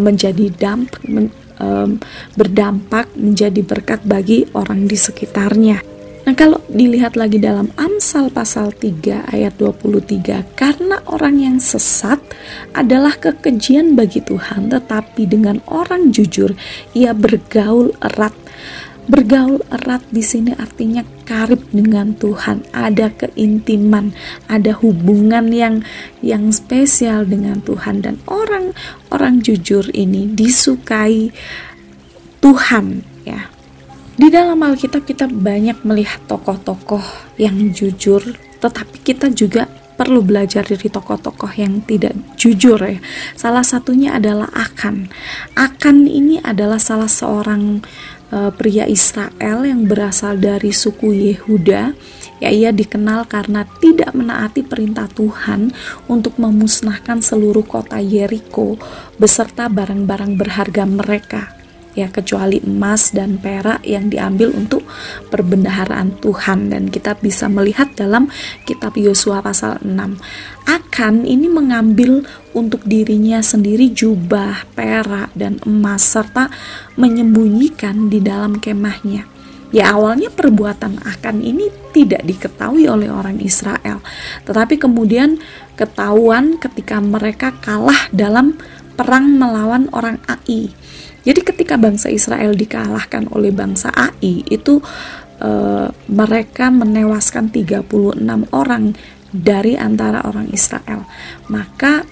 menjadi 0.03 0.51
dampak 0.51 1.03
men, 1.07 1.31
um, 1.59 1.99
berdampak 2.35 3.11
menjadi 3.15 3.61
berkat 3.63 4.03
bagi 4.03 4.47
orang 4.55 4.87
di 4.87 4.97
sekitarnya. 4.99 5.83
Nah, 6.23 6.31
kalau 6.39 6.63
dilihat 6.71 7.19
lagi 7.19 7.35
dalam 7.35 7.67
Amsal 7.75 8.31
pasal 8.31 8.71
3 8.71 9.27
ayat 9.27 9.59
23, 9.59 10.55
karena 10.55 11.03
orang 11.03 11.35
yang 11.35 11.57
sesat 11.59 12.23
adalah 12.71 13.19
kekejian 13.19 13.99
bagi 13.99 14.23
Tuhan, 14.23 14.71
tetapi 14.71 15.27
dengan 15.27 15.59
orang 15.67 16.15
jujur 16.15 16.55
ia 16.95 17.11
bergaul 17.11 17.91
erat 17.99 18.31
Bergaul 19.03 19.59
erat 19.67 19.99
di 20.15 20.23
sini 20.23 20.55
artinya 20.55 21.03
karib 21.27 21.59
dengan 21.75 22.15
Tuhan, 22.15 22.63
ada 22.71 23.11
keintiman, 23.11 24.15
ada 24.47 24.71
hubungan 24.79 25.51
yang 25.51 25.83
yang 26.23 26.55
spesial 26.55 27.27
dengan 27.27 27.59
Tuhan 27.59 27.99
dan 27.99 28.23
orang-orang 28.31 29.43
jujur 29.43 29.91
ini 29.91 30.31
disukai 30.31 31.35
Tuhan 32.39 33.03
ya. 33.27 33.51
Di 34.15 34.31
dalam 34.31 34.63
Alkitab 34.63 35.03
kita 35.03 35.27
banyak 35.27 35.83
melihat 35.83 36.23
tokoh-tokoh 36.29 37.35
yang 37.35 37.75
jujur, 37.75 38.23
tetapi 38.63 39.03
kita 39.03 39.27
juga 39.35 39.67
perlu 39.93 40.25
belajar 40.25 40.65
dari 40.65 40.89
tokoh-tokoh 40.89 41.53
yang 41.55 41.81
tidak 41.85 42.17
jujur 42.35 42.81
ya. 42.81 42.99
Salah 43.37 43.63
satunya 43.63 44.17
adalah 44.17 44.49
Akan. 44.51 45.09
Akan 45.53 46.09
ini 46.09 46.41
adalah 46.41 46.81
salah 46.81 47.09
seorang 47.09 47.85
pria 48.57 48.89
Israel 48.89 49.65
yang 49.65 49.85
berasal 49.85 50.37
dari 50.41 50.73
suku 50.73 51.13
Yehuda. 51.13 51.93
Ya 52.43 52.49
ia 52.51 52.75
dikenal 52.75 53.29
karena 53.31 53.63
tidak 53.79 54.11
menaati 54.11 54.67
perintah 54.67 55.07
Tuhan 55.07 55.71
untuk 56.11 56.35
memusnahkan 56.35 57.23
seluruh 57.23 57.63
kota 57.63 58.03
Yeriko 58.03 58.75
beserta 59.15 59.71
barang-barang 59.71 60.35
berharga 60.35 60.83
mereka 60.83 61.62
ya 61.93 62.09
kecuali 62.09 62.61
emas 62.65 63.13
dan 63.13 63.37
perak 63.37 63.85
yang 63.85 64.09
diambil 64.09 64.53
untuk 64.53 64.85
perbendaharaan 65.29 66.17
Tuhan. 66.19 66.73
Dan 66.73 66.89
kita 66.89 67.17
bisa 67.17 67.49
melihat 67.49 67.93
dalam 67.93 68.29
kitab 68.65 68.97
Yosua 68.97 69.41
pasal 69.41 69.81
6 69.81 70.19
akan 70.63 71.25
ini 71.25 71.49
mengambil 71.49 72.21
untuk 72.53 72.85
dirinya 72.85 73.41
sendiri 73.41 73.89
jubah 73.89 74.69
perak 74.77 75.33
dan 75.33 75.57
emas 75.65 76.05
serta 76.05 76.53
menyembunyikan 76.95 78.13
di 78.13 78.21
dalam 78.21 78.61
kemahnya. 78.61 79.25
Ya 79.73 79.89
awalnya 79.89 80.29
perbuatan 80.29 81.01
akan 81.01 81.41
ini 81.41 81.73
tidak 81.97 82.21
diketahui 82.29 82.85
oleh 82.85 83.09
orang 83.09 83.41
Israel, 83.41 84.05
tetapi 84.45 84.77
kemudian 84.77 85.41
ketahuan 85.73 86.61
ketika 86.61 87.01
mereka 87.01 87.57
kalah 87.57 88.05
dalam 88.13 88.61
perang 88.93 89.33
melawan 89.33 89.89
orang 89.89 90.21
Ai 90.29 90.69
jadi 91.23 91.39
ketika 91.39 91.79
bangsa 91.79 92.11
Israel 92.11 92.51
dikalahkan 92.51 93.31
oleh 93.31 93.55
bangsa 93.55 93.89
Ai 93.95 94.43
itu 94.47 94.83
e, 95.39 95.51
mereka 96.11 96.67
menewaskan 96.67 97.47
36 97.47 98.19
orang 98.51 98.91
dari 99.31 99.79
antara 99.79 100.21
orang 100.27 100.51
Israel. 100.51 101.07
Maka 101.47 102.03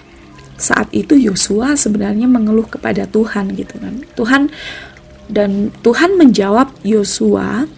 saat 0.56 0.88
itu 0.96 1.14
Yosua 1.14 1.76
sebenarnya 1.76 2.26
mengeluh 2.26 2.66
kepada 2.66 3.04
Tuhan 3.04 3.52
gitu 3.52 3.76
kan. 3.78 3.94
Tuhan 4.16 4.42
dan 5.28 5.70
Tuhan 5.84 6.16
menjawab 6.16 6.72
Yosua 6.82 7.68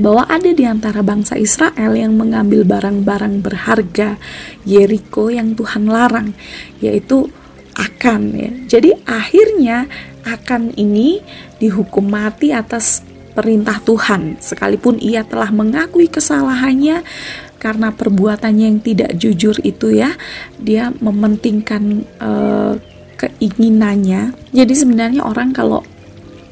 bahwa 0.00 0.24
ada 0.32 0.48
di 0.56 0.64
antara 0.64 1.04
bangsa 1.04 1.36
Israel 1.36 1.92
yang 1.92 2.16
mengambil 2.16 2.64
barang-barang 2.64 3.44
berharga 3.44 4.16
Yeriko 4.64 5.28
yang 5.28 5.52
Tuhan 5.52 5.92
larang, 5.92 6.32
yaitu 6.80 7.28
akan 7.80 8.20
ya. 8.36 8.50
Jadi 8.76 8.92
akhirnya 9.08 9.88
akan 10.28 10.76
ini 10.76 11.24
dihukum 11.56 12.04
mati 12.04 12.52
atas 12.52 13.00
perintah 13.32 13.80
Tuhan 13.80 14.36
sekalipun 14.42 15.00
ia 15.00 15.24
telah 15.24 15.48
mengakui 15.48 16.10
kesalahannya 16.10 17.00
karena 17.56 17.88
perbuatannya 17.94 18.64
yang 18.68 18.80
tidak 18.82 19.16
jujur 19.16 19.54
itu 19.64 19.96
ya 19.96 20.12
dia 20.58 20.90
mementingkan 20.98 22.04
uh, 22.18 22.74
keinginannya 23.16 24.34
jadi 24.50 24.74
sebenarnya 24.74 25.22
orang 25.22 25.54
kalau 25.54 25.86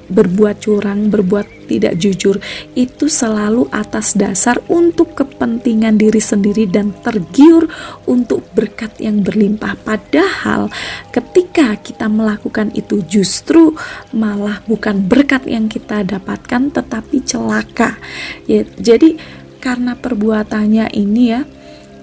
berbuat 0.09 0.65
curang, 0.65 1.13
berbuat 1.13 1.47
tidak 1.69 2.01
jujur 2.01 2.41
itu 2.73 3.07
selalu 3.07 3.69
atas 3.69 4.17
dasar 4.17 4.57
untuk 4.73 5.13
kepentingan 5.13 6.01
diri 6.01 6.19
sendiri 6.19 6.65
dan 6.65 6.97
tergiur 7.05 7.69
untuk 8.09 8.49
berkat 8.57 8.97
yang 8.97 9.21
berlimpah. 9.21 9.77
Padahal 9.85 10.73
ketika 11.13 11.77
kita 11.77 12.09
melakukan 12.09 12.73
itu 12.73 13.05
justru 13.05 13.77
malah 14.17 14.65
bukan 14.65 15.05
berkat 15.05 15.45
yang 15.45 15.69
kita 15.69 16.01
dapatkan 16.09 16.73
tetapi 16.73 17.21
celaka. 17.21 18.01
Ya, 18.49 18.65
jadi 18.81 19.21
karena 19.61 19.99
perbuatannya 19.99 20.95
ini 20.95 21.23
ya 21.35 21.43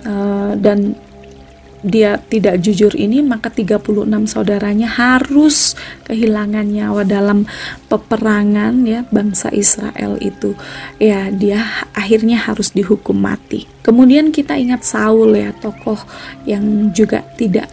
uh, 0.06 0.54
dan 0.60 0.94
dia 1.86 2.18
tidak 2.18 2.66
jujur 2.66 2.90
ini 2.98 3.22
maka 3.22 3.54
36 3.54 4.10
saudaranya 4.26 4.90
harus 4.90 5.78
kehilangan 6.10 6.66
nyawa 6.66 7.06
dalam 7.06 7.46
peperangan 7.86 8.74
ya 8.90 9.06
bangsa 9.14 9.54
Israel 9.54 10.18
itu. 10.18 10.58
Ya 10.98 11.30
dia 11.30 11.62
akhirnya 11.94 12.42
harus 12.42 12.74
dihukum 12.74 13.22
mati. 13.22 13.70
Kemudian 13.86 14.34
kita 14.34 14.58
ingat 14.58 14.82
Saul 14.82 15.38
ya 15.38 15.54
tokoh 15.54 16.02
yang 16.50 16.90
juga 16.90 17.22
tidak 17.38 17.70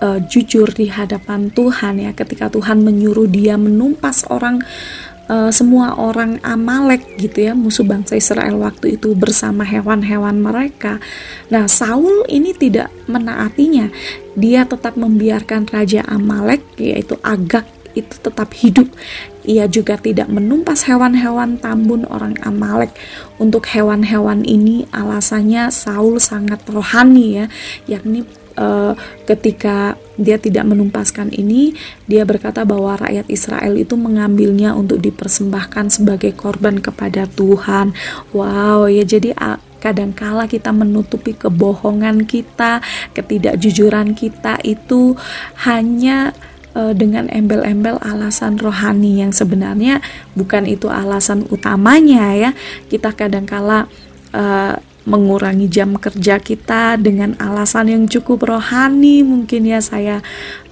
uh, 0.00 0.18
jujur 0.24 0.72
di 0.72 0.88
hadapan 0.88 1.52
Tuhan 1.52 2.00
ya. 2.00 2.10
Ketika 2.16 2.48
Tuhan 2.48 2.80
menyuruh 2.80 3.28
dia 3.28 3.60
menumpas 3.60 4.24
orang 4.32 4.64
uh, 5.30 5.50
semua 5.54 5.94
orang 5.94 6.42
Amalek 6.42 7.06
gitu 7.14 7.46
ya 7.46 7.54
musuh 7.54 7.86
bangsa 7.86 8.18
Israel 8.18 8.58
waktu 8.58 8.98
itu 8.98 9.14
bersama 9.14 9.62
hewan-hewan 9.62 10.42
mereka. 10.42 10.98
Nah 11.54 11.70
Saul 11.70 12.26
ini 12.26 12.50
tidak 12.50 12.90
menaatinya, 13.06 13.94
dia 14.34 14.66
tetap 14.66 14.98
membiarkan 14.98 15.70
raja 15.70 16.02
Amalek 16.10 16.66
yaitu 16.82 17.14
Agak 17.22 17.64
itu 17.94 18.22
tetap 18.22 18.54
hidup. 18.54 18.86
Ia 19.42 19.66
juga 19.66 19.98
tidak 19.98 20.30
menumpas 20.30 20.86
hewan-hewan 20.86 21.58
tambun 21.58 22.06
orang 22.06 22.38
Amalek. 22.46 22.94
Untuk 23.40 23.66
hewan-hewan 23.66 24.46
ini 24.46 24.86
alasannya 24.94 25.74
Saul 25.74 26.22
sangat 26.22 26.62
rohani 26.70 27.42
ya, 27.42 27.46
yakni 27.90 28.22
uh, 28.54 28.94
ketika 29.26 29.98
dia 30.20 30.36
tidak 30.36 30.68
menumpaskan 30.68 31.32
ini, 31.32 31.72
dia 32.04 32.28
berkata 32.28 32.62
bahwa 32.68 33.00
rakyat 33.00 33.26
Israel 33.32 33.74
itu 33.80 33.96
mengambilnya 33.96 34.76
untuk 34.76 35.00
dipersembahkan 35.00 35.88
sebagai 35.90 36.36
korban 36.36 36.78
kepada 36.78 37.24
Tuhan. 37.24 37.96
Wow, 38.36 38.86
ya 38.92 39.02
jadi 39.02 39.32
kadangkala 39.80 40.44
kita 40.44 40.70
menutupi 40.76 41.32
kebohongan 41.32 42.28
kita, 42.28 42.84
ketidakjujuran 43.16 44.12
kita 44.12 44.60
itu 44.60 45.16
hanya 45.64 46.36
uh, 46.76 46.92
dengan 46.92 47.32
embel-embel 47.32 47.96
alasan 48.04 48.60
rohani 48.60 49.24
yang 49.24 49.32
sebenarnya 49.32 50.04
bukan 50.36 50.68
itu 50.68 50.86
alasan 50.92 51.48
utamanya 51.48 52.36
ya. 52.36 52.50
Kita 52.92 53.16
kadangkala 53.16 53.88
uh, 54.36 54.76
mengurangi 55.08 55.66
jam 55.70 55.96
kerja 55.96 56.36
kita 56.36 57.00
dengan 57.00 57.36
alasan 57.40 57.88
yang 57.88 58.04
cukup 58.04 58.44
rohani. 58.44 59.24
Mungkin 59.24 59.64
ya 59.64 59.80
saya 59.80 60.20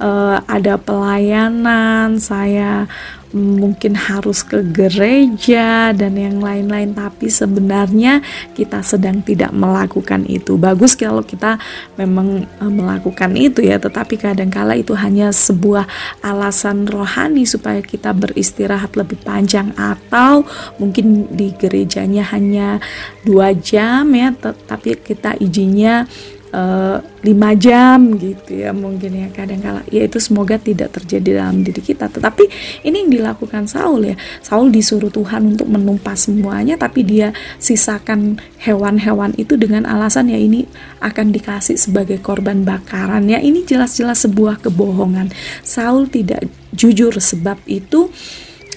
uh, 0.00 0.40
ada 0.44 0.76
pelayanan 0.76 2.20
saya 2.20 2.88
mungkin 3.36 3.92
harus 3.92 4.40
ke 4.40 4.64
gereja 4.64 5.92
dan 5.92 6.16
yang 6.16 6.40
lain-lain 6.40 6.96
tapi 6.96 7.28
sebenarnya 7.28 8.24
kita 8.56 8.80
sedang 8.80 9.20
tidak 9.20 9.52
melakukan 9.52 10.24
itu. 10.24 10.56
Bagus 10.56 10.96
kalau 10.96 11.20
kita 11.20 11.60
memang 12.00 12.48
e, 12.48 12.64
melakukan 12.68 13.36
itu 13.36 13.60
ya 13.64 13.76
tetapi 13.76 14.16
kadangkala 14.16 14.78
itu 14.80 14.96
hanya 14.96 15.28
sebuah 15.28 15.84
alasan 16.24 16.88
rohani 16.88 17.44
supaya 17.44 17.84
kita 17.84 18.16
beristirahat 18.16 18.96
lebih 18.96 19.20
panjang 19.20 19.76
atau 19.76 20.48
mungkin 20.80 21.28
di 21.32 21.52
gerejanya 21.52 22.24
hanya 22.32 22.80
dua 23.28 23.52
jam 23.52 24.08
ya 24.16 24.32
tetapi 24.32 25.04
kita 25.04 25.36
izinnya 25.36 26.08
uh, 26.52 26.98
lima 27.24 27.52
jam 27.58 28.14
gitu 28.16 28.62
ya 28.62 28.70
mungkin 28.70 29.12
ya 29.12 29.28
kadang 29.34 29.60
kala. 29.60 29.82
Ya 29.90 30.06
itu 30.06 30.22
semoga 30.22 30.56
tidak 30.56 30.94
terjadi 30.94 31.44
dalam 31.44 31.66
diri 31.66 31.82
kita. 31.82 32.08
Tetapi 32.08 32.44
ini 32.86 33.06
yang 33.06 33.10
dilakukan 33.10 33.66
Saul 33.68 34.14
ya. 34.14 34.16
Saul 34.40 34.70
disuruh 34.70 35.12
Tuhan 35.12 35.56
untuk 35.56 35.68
menumpas 35.68 36.30
semuanya 36.30 36.78
tapi 36.78 37.04
dia 37.04 37.34
sisakan 37.58 38.38
hewan-hewan 38.62 39.34
itu 39.36 39.58
dengan 39.58 39.84
alasan 39.84 40.30
ya 40.30 40.38
ini 40.38 40.64
akan 41.02 41.34
dikasih 41.34 41.76
sebagai 41.76 42.22
korban 42.22 42.62
bakaran. 42.62 43.26
Ya 43.28 43.42
ini 43.42 43.66
jelas-jelas 43.66 44.24
sebuah 44.24 44.62
kebohongan. 44.62 45.34
Saul 45.66 46.08
tidak 46.08 46.46
jujur 46.72 47.12
sebab 47.18 47.58
itu 47.66 48.12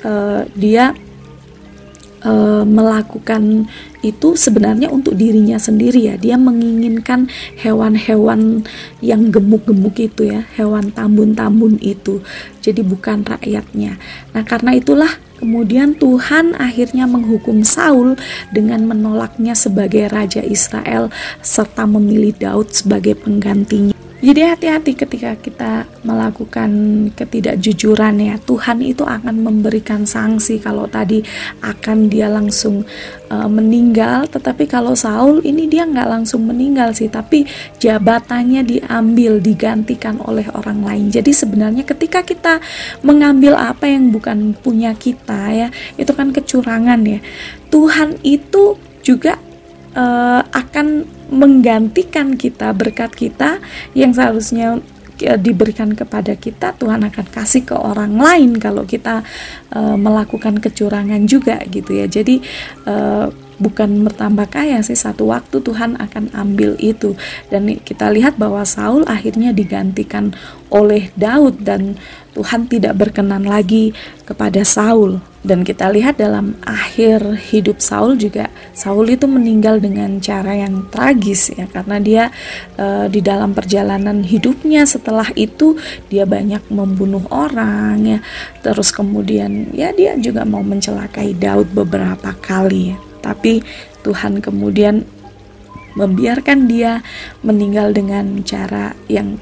uh, 0.04 0.44
dia 0.58 0.98
uh, 2.26 2.64
melakukan 2.66 3.68
itu 4.02 4.34
sebenarnya 4.34 4.90
untuk 4.90 5.14
dirinya 5.14 5.58
sendiri 5.62 6.10
ya. 6.10 6.16
Dia 6.18 6.38
menginginkan 6.38 7.30
hewan-hewan 7.62 8.66
yang 9.02 9.30
gemuk-gemuk 9.30 9.98
itu 10.02 10.30
ya 10.30 10.46
hewan 10.58 10.90
tambun-tambun 10.94 11.78
itu 11.82 12.22
jadi 12.62 12.82
bukan 12.82 13.26
rakyatnya. 13.26 13.98
Nah 14.34 14.44
karena 14.46 14.78
itulah 14.78 15.12
kemudian 15.42 15.98
Tuhan 15.98 16.54
akhirnya 16.58 17.10
menghukum 17.10 17.66
Saul 17.66 18.18
dengan 18.54 18.86
menolaknya 18.86 19.58
sebagai 19.58 20.10
raja 20.10 20.42
Israel 20.46 21.10
serta 21.42 21.90
memilih 21.90 22.38
Daud 22.38 22.70
sebagai 22.74 23.18
penggantinya 23.18 23.98
Jadi 24.22 24.42
hati-hati 24.46 24.94
ketika 24.94 25.34
kita 25.34 25.90
melakukan 26.06 26.70
ketidakjujuran 27.18 28.22
ya. 28.22 28.38
Tuhan 28.38 28.78
itu 28.86 29.02
akan 29.02 29.42
memberikan 29.42 30.06
sanksi 30.06 30.62
kalau 30.62 30.86
tadi 30.86 31.26
akan 31.66 32.06
dia 32.06 32.30
langsung 32.30 32.86
uh, 33.34 33.50
meninggal, 33.50 34.30
tetapi 34.30 34.70
kalau 34.70 34.94
Saul 34.94 35.42
ini 35.42 35.66
dia 35.66 35.90
nggak 35.90 36.06
langsung 36.06 36.46
meninggal 36.46 36.94
sih, 36.94 37.10
tapi 37.10 37.50
jabatannya 37.82 38.62
diambil 38.62 39.42
digantikan 39.42 40.22
oleh 40.22 40.46
orang 40.54 40.86
lain. 40.86 41.10
Jadi 41.10 41.34
sebenarnya 41.34 41.82
ketika 41.82 42.22
kita 42.22 42.62
mengambil 43.02 43.58
apa 43.58 43.90
yang 43.90 44.14
bukan 44.14 44.54
punya 44.54 44.94
kita 44.94 45.50
ya, 45.50 45.68
itu 45.98 46.14
kan 46.14 46.30
kecurangan 46.30 47.02
ya. 47.10 47.20
Tuhan 47.74 48.22
itu 48.22 48.78
juga 49.02 49.42
uh, 49.96 50.42
akan 50.52 51.08
menggantikan 51.32 52.36
kita 52.36 52.76
berkat 52.76 53.16
kita 53.16 53.64
yang 53.96 54.12
seharusnya 54.12 54.84
eh, 55.24 55.40
diberikan 55.40 55.96
kepada 55.96 56.36
kita 56.36 56.76
Tuhan 56.76 57.08
akan 57.08 57.26
kasih 57.32 57.64
ke 57.64 57.76
orang 57.76 58.20
lain 58.20 58.60
kalau 58.60 58.84
kita 58.84 59.24
uh, 59.72 59.96
melakukan 59.96 60.60
kecurangan 60.60 61.24
juga 61.24 61.64
gitu 61.72 61.96
ya. 61.96 62.06
Jadi 62.12 62.44
uh, 62.84 63.32
bukan 63.62 64.04
bertambah 64.10 64.50
kaya 64.50 64.82
sih 64.82 64.98
satu 64.98 65.30
waktu 65.32 65.64
Tuhan 65.64 65.96
akan 66.02 66.36
ambil 66.36 66.76
itu. 66.82 67.16
Dan 67.48 67.72
kita 67.80 68.12
lihat 68.12 68.36
bahwa 68.36 68.68
Saul 68.68 69.08
akhirnya 69.08 69.56
digantikan 69.56 70.36
oleh 70.68 71.14
Daud 71.16 71.64
dan 71.64 71.96
Tuhan 72.36 72.68
tidak 72.68 72.98
berkenan 73.00 73.48
lagi 73.48 73.96
kepada 74.28 74.66
Saul 74.68 75.31
dan 75.42 75.66
kita 75.66 75.90
lihat 75.90 76.22
dalam 76.22 76.54
akhir 76.62 77.50
hidup 77.50 77.82
Saul 77.82 78.18
juga 78.18 78.54
Saul 78.78 79.10
itu 79.10 79.26
meninggal 79.26 79.82
dengan 79.82 80.22
cara 80.22 80.54
yang 80.54 80.86
tragis 80.94 81.50
ya 81.54 81.66
karena 81.66 81.98
dia 81.98 82.24
e, 82.78 83.10
di 83.10 83.26
dalam 83.26 83.58
perjalanan 83.58 84.22
hidupnya 84.22 84.86
setelah 84.86 85.26
itu 85.34 85.78
dia 86.14 86.30
banyak 86.30 86.62
membunuh 86.70 87.26
orang 87.34 87.98
ya 88.06 88.20
terus 88.62 88.94
kemudian 88.94 89.74
ya 89.74 89.90
dia 89.90 90.14
juga 90.22 90.46
mau 90.46 90.62
mencelakai 90.62 91.34
Daud 91.34 91.74
beberapa 91.74 92.38
kali 92.38 92.94
ya 92.94 92.98
tapi 93.22 93.66
Tuhan 94.02 94.42
kemudian 94.42 95.06
membiarkan 95.96 96.72
dia 96.72 97.04
meninggal 97.44 97.92
dengan 97.92 98.42
cara 98.48 98.96
yang 99.12 99.38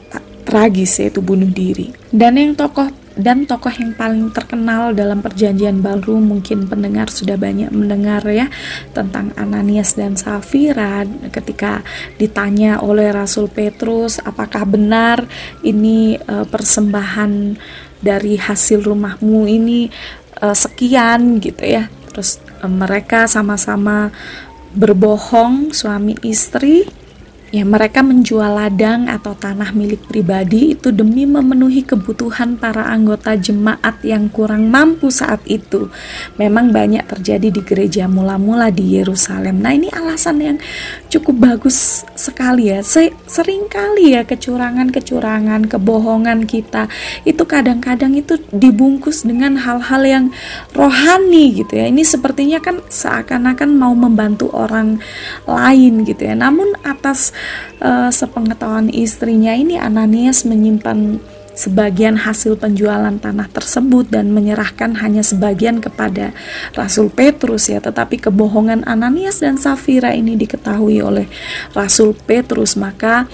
tragis 0.49 0.97
yaitu 0.97 1.21
bunuh 1.21 1.49
diri. 1.49 1.93
Dan 2.09 2.41
yang 2.41 2.57
tokoh 2.57 2.89
dan 3.19 3.43
tokoh 3.43 3.71
yang 3.75 3.91
paling 3.99 4.31
terkenal 4.31 4.95
dalam 4.95 5.19
perjanjian 5.19 5.83
baru 5.83 6.23
mungkin 6.23 6.71
pendengar 6.71 7.11
sudah 7.11 7.35
banyak 7.35 7.67
mendengar 7.69 8.23
ya 8.23 8.47
tentang 8.95 9.35
Ananias 9.35 9.99
dan 9.99 10.15
Safira. 10.15 11.03
Ketika 11.27 11.83
ditanya 12.15 12.79
oleh 12.79 13.11
Rasul 13.11 13.51
Petrus 13.51 14.23
apakah 14.23 14.63
benar 14.63 15.27
ini 15.67 16.15
uh, 16.15 16.47
persembahan 16.47 17.59
dari 17.99 18.39
hasil 18.39 18.87
rumahmu 18.87 19.43
ini 19.51 19.91
uh, 20.39 20.55
sekian? 20.55 21.43
Gitu 21.43 21.67
ya. 21.67 21.91
Terus 22.07 22.39
mereka 22.63 23.27
sama-sama 23.27 24.15
berbohong 24.73 25.75
suami 25.75 26.15
istri 26.23 26.98
Ya, 27.49 27.65
mereka 27.65 28.05
menjual 28.05 28.45
ladang 28.45 29.09
atau 29.09 29.33
tanah 29.33 29.73
milik 29.73 30.05
pribadi 30.05 30.77
itu 30.77 30.93
demi 30.93 31.25
memenuhi 31.25 31.81
kebutuhan 31.81 32.61
para 32.61 32.85
anggota 32.85 33.33
jemaat 33.33 34.05
yang 34.05 34.29
kurang 34.29 34.69
mampu 34.69 35.09
saat 35.09 35.41
itu. 35.49 35.89
Memang 36.37 36.69
banyak 36.69 37.09
terjadi 37.09 37.49
di 37.49 37.61
gereja 37.65 38.05
mula-mula 38.05 38.69
di 38.69 39.01
Yerusalem. 39.01 39.65
Nah, 39.65 39.73
ini 39.73 39.89
alasan 39.89 40.37
yang 40.45 40.57
cukup 41.09 41.41
bagus 41.41 42.05
sekali 42.13 42.69
ya. 42.69 42.85
Sering 42.85 43.65
kali 43.65 44.13
ya 44.13 44.29
kecurangan-kecurangan, 44.29 45.73
kebohongan 45.73 46.45
kita 46.45 46.85
itu 47.25 47.49
kadang-kadang 47.49 48.13
itu 48.13 48.37
dibungkus 48.53 49.25
dengan 49.25 49.57
hal-hal 49.57 50.05
yang 50.05 50.25
rohani 50.77 51.65
gitu 51.65 51.81
ya. 51.81 51.89
Ini 51.89 52.05
sepertinya 52.05 52.61
kan 52.61 52.85
seakan-akan 52.85 53.73
mau 53.73 53.97
membantu 53.97 54.53
orang 54.53 55.01
lain 55.49 56.05
gitu 56.05 56.29
ya. 56.29 56.37
Namun 56.37 56.77
atas 56.85 57.33
uh, 57.81 58.09
sepengetahuan 58.09 58.87
istrinya 58.89 59.55
ini 59.55 59.79
Ananias 59.79 60.43
menyimpan 60.43 61.19
sebagian 61.59 62.15
hasil 62.23 62.55
penjualan 62.55 63.11
tanah 63.19 63.51
tersebut 63.51 64.07
dan 64.07 64.31
menyerahkan 64.31 64.95
hanya 65.03 65.19
sebagian 65.19 65.83
kepada 65.83 66.31
Rasul 66.71 67.11
Petrus 67.11 67.67
ya. 67.67 67.83
Tetapi 67.83 68.31
kebohongan 68.31 68.87
Ananias 68.87 69.43
dan 69.43 69.59
Safira 69.59 70.15
ini 70.15 70.39
diketahui 70.39 71.03
oleh 71.03 71.27
Rasul 71.75 72.15
Petrus. 72.15 72.79
Maka 72.79 73.27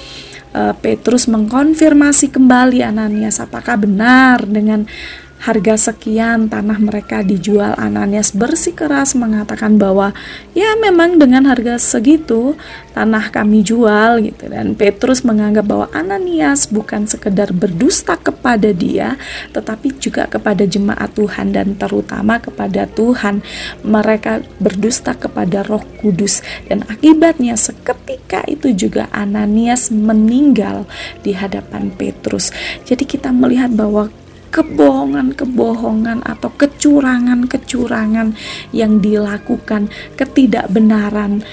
uh, 0.58 0.74
Petrus 0.74 1.30
mengkonfirmasi 1.30 2.34
kembali 2.34 2.82
Ananias 2.82 3.38
apakah 3.38 3.78
benar 3.78 4.42
dengan 4.50 4.90
harga 5.36 5.92
sekian 5.92 6.48
tanah 6.50 6.80
mereka 6.82 7.22
dijual 7.22 7.76
Ananias 7.78 8.34
bersikeras 8.34 9.14
mengatakan 9.14 9.78
bahwa 9.78 10.16
ya 10.58 10.74
memang 10.80 11.22
dengan 11.22 11.46
harga 11.46 11.78
segitu 11.78 12.58
tanah 12.96 13.30
kami 13.30 13.62
jual 13.62 14.24
gitu. 14.24 14.48
Dan 14.50 14.74
Petrus 14.74 15.22
menganggap 15.22 15.68
bahwa 15.68 15.88
Ananias 15.92 16.72
bukan 16.72 17.06
sekedar 17.06 17.52
berdusta 17.52 18.18
kepada 18.18 18.72
dia 18.72 19.20
tetapi 19.52 19.94
juga 20.00 20.26
kepada 20.26 20.64
jemaat 20.66 21.14
Tuhan 21.14 21.54
dan 21.54 21.78
terutama 21.78 22.42
kepada 22.42 22.90
Tuhan. 22.90 23.46
Mereka 23.86 24.42
berdusta 24.58 25.14
kepada 25.14 25.62
Roh 25.68 25.84
Kudus. 26.02 26.42
Dan 26.66 26.88
akibatnya 26.90 27.54
seketika 27.60 28.42
itu 28.50 28.74
juga 28.74 29.12
Ananias 29.14 29.94
meninggal 29.94 30.90
di 31.22 31.36
hadapan 31.38 31.94
Petrus. 31.94 32.50
Jadi 32.88 33.06
kita 33.06 33.30
melihat 33.30 33.70
bahwa 33.70 34.10
kebohongan-kebohongan 34.56 36.24
atau 36.24 36.48
kecurangan-kecurangan 36.56 38.32
yang 38.72 39.04
dilakukan, 39.04 39.92
ketidakbenaran, 40.16 41.44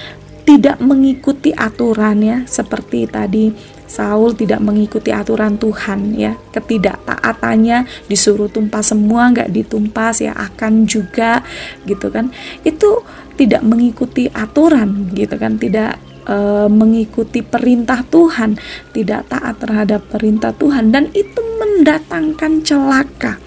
tidak 0.46 0.78
mengikuti 0.78 1.50
aturan 1.50 2.22
ya, 2.22 2.38
seperti 2.46 3.10
tadi 3.10 3.50
Saul 3.90 4.32
tidak 4.32 4.62
mengikuti 4.64 5.10
aturan 5.12 5.58
Tuhan 5.58 6.14
ya, 6.14 6.38
ketidaktaatannya 6.54 8.08
disuruh 8.08 8.48
tumpah 8.48 8.80
semua 8.80 9.28
nggak 9.34 9.52
ditumpas 9.52 10.22
ya 10.22 10.32
akan 10.32 10.86
juga 10.86 11.42
gitu 11.84 12.08
kan, 12.08 12.30
itu 12.62 13.02
tidak 13.34 13.66
mengikuti 13.66 14.30
aturan 14.30 15.10
gitu 15.12 15.34
kan, 15.36 15.58
tidak 15.58 15.98
e, 16.26 16.36
mengikuti 16.70 17.42
perintah 17.42 18.02
Tuhan, 18.06 18.58
tidak 18.94 19.30
taat 19.30 19.58
terhadap 19.62 20.06
perintah 20.08 20.54
Tuhan 20.54 20.90
dan 20.94 21.10
itu 21.14 21.40
mendatangkan 21.40 22.62
celaka. 22.66 23.38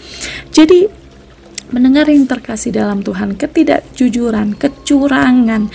Jadi 0.52 0.88
mendengar 1.74 2.08
yang 2.08 2.30
terkasih 2.30 2.72
dalam 2.72 3.02
Tuhan, 3.02 3.36
ketidakjujuran, 3.36 4.56
kecurangan, 4.56 5.68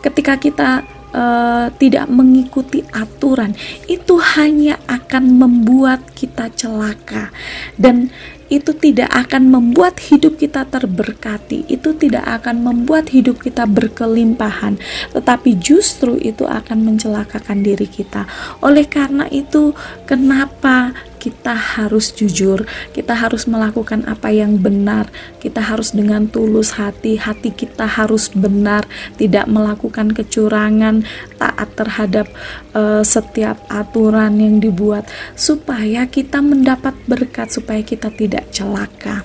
ketika 0.00 0.38
kita 0.38 0.70
uh, 1.12 1.68
tidak 1.76 2.08
mengikuti 2.08 2.82
aturan, 2.90 3.54
itu 3.86 4.18
hanya 4.38 4.80
akan 4.88 5.38
membuat 5.38 6.10
kita 6.16 6.50
celaka 6.56 7.30
dan 7.76 8.10
itu 8.52 8.76
tidak 8.76 9.08
akan 9.08 9.48
membuat 9.48 9.96
hidup 9.96 10.36
kita 10.36 10.68
terberkati, 10.68 11.64
itu 11.72 11.96
tidak 11.96 12.28
akan 12.28 12.60
membuat 12.60 13.08
hidup 13.08 13.40
kita 13.40 13.64
berkelimpahan, 13.64 14.76
tetapi 15.16 15.56
justru 15.56 16.20
itu 16.20 16.44
akan 16.44 16.84
mencelakakan 16.84 17.64
diri 17.64 17.88
kita. 17.88 18.28
Oleh 18.60 18.84
karena 18.84 19.24
itu, 19.32 19.72
kenapa 20.04 20.92
kita 21.22 21.54
harus 21.54 22.10
jujur, 22.10 22.66
kita 22.90 23.14
harus 23.14 23.46
melakukan 23.46 24.02
apa 24.10 24.34
yang 24.34 24.58
benar, 24.58 25.06
kita 25.38 25.62
harus 25.62 25.94
dengan 25.94 26.26
tulus 26.26 26.74
hati, 26.74 27.14
hati 27.14 27.54
kita 27.54 27.86
harus 27.86 28.26
benar, 28.34 28.82
tidak 29.14 29.46
melakukan 29.46 30.10
kecurangan, 30.10 31.06
taat 31.38 31.68
terhadap 31.78 32.26
uh, 32.74 33.06
setiap 33.06 33.62
aturan 33.70 34.42
yang 34.42 34.58
dibuat, 34.58 35.06
supaya 35.38 36.10
kita 36.10 36.42
mendapat 36.42 36.98
berkat, 37.06 37.54
supaya 37.54 37.86
kita 37.86 38.10
tidak 38.10 38.50
celaka. 38.50 39.22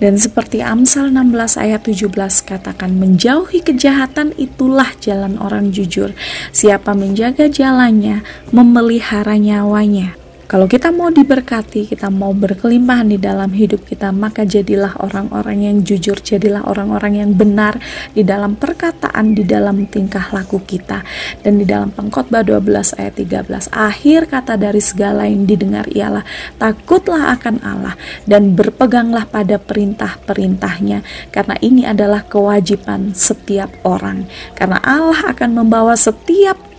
Dan 0.00 0.16
seperti 0.16 0.64
Amsal 0.64 1.12
16 1.12 1.60
ayat 1.60 1.84
17 1.84 2.08
katakan 2.48 2.96
menjauhi 2.96 3.60
kejahatan 3.60 4.32
itulah 4.40 4.88
jalan 4.96 5.36
orang 5.36 5.76
jujur. 5.76 6.16
Siapa 6.56 6.96
menjaga 6.96 7.52
jalannya 7.52 8.24
memelihara 8.48 9.36
nyawanya. 9.36 10.19
Kalau 10.50 10.66
kita 10.66 10.90
mau 10.90 11.14
diberkati, 11.14 11.86
kita 11.86 12.10
mau 12.10 12.34
berkelimpahan 12.34 13.06
di 13.06 13.22
dalam 13.22 13.54
hidup 13.54 13.86
kita, 13.86 14.10
maka 14.10 14.42
jadilah 14.42 14.98
orang-orang 14.98 15.62
yang 15.62 15.76
jujur, 15.86 16.18
jadilah 16.18 16.66
orang-orang 16.66 17.22
yang 17.22 17.30
benar 17.38 17.78
di 18.10 18.26
dalam 18.26 18.58
perkataan, 18.58 19.38
di 19.38 19.46
dalam 19.46 19.86
tingkah 19.86 20.26
laku 20.34 20.58
kita. 20.58 21.06
Dan 21.46 21.62
di 21.62 21.64
dalam 21.70 21.94
pengkhotbah 21.94 22.42
12 22.42 22.98
ayat 22.98 23.14
13, 23.14 23.70
akhir 23.70 24.26
kata 24.26 24.58
dari 24.58 24.82
segala 24.82 25.30
yang 25.30 25.46
didengar 25.46 25.86
ialah 25.86 26.26
takutlah 26.58 27.30
akan 27.38 27.62
Allah 27.62 27.94
dan 28.26 28.58
berpeganglah 28.58 29.30
pada 29.30 29.54
perintah-perintahnya 29.54 31.30
karena 31.30 31.54
ini 31.62 31.86
adalah 31.86 32.26
kewajiban 32.26 33.14
setiap 33.14 33.70
orang. 33.86 34.26
Karena 34.58 34.82
Allah 34.82 35.30
akan 35.30 35.62
membawa 35.62 35.94
setiap 35.94 36.69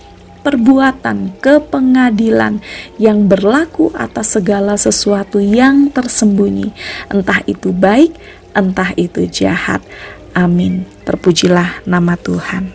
perbuatan 0.41 1.38
kepengadilan 1.39 2.62
yang 2.97 3.30
berlaku 3.30 3.93
atas 3.93 4.38
segala 4.38 4.75
sesuatu 4.77 5.38
yang 5.38 5.93
tersembunyi, 5.93 6.73
entah 7.10 7.45
itu 7.45 7.69
baik, 7.73 8.13
entah 8.58 8.91
itu 8.97 9.30
jahat. 9.30 9.82
Amin. 10.34 10.88
Terpujilah 11.06 11.86
nama 11.86 12.17
Tuhan. 12.17 12.73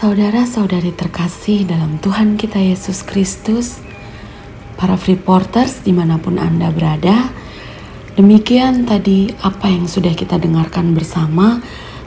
Saudara-saudari 0.00 0.96
terkasih 0.96 1.68
dalam 1.68 2.00
Tuhan 2.00 2.40
kita 2.40 2.56
Yesus 2.56 3.04
Kristus, 3.04 3.84
para 4.80 4.96
Freeporters 4.96 5.84
di 5.84 5.92
mana 5.92 6.16
pun 6.16 6.40
Anda 6.40 6.72
berada, 6.72 7.28
demikian 8.16 8.88
tadi 8.88 9.28
apa 9.44 9.68
yang 9.68 9.84
sudah 9.84 10.16
kita 10.16 10.40
dengarkan 10.40 10.96
bersama 10.96 11.60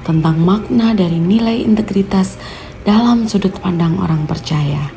tentang 0.04 0.39
makna 0.39 0.92
dari 0.92 1.18
nilai 1.18 1.63
integritas 1.63 2.36
dalam 2.84 3.26
sudut 3.32 3.56
pandang 3.60 3.98
orang 4.00 4.28
percaya. 4.28 4.92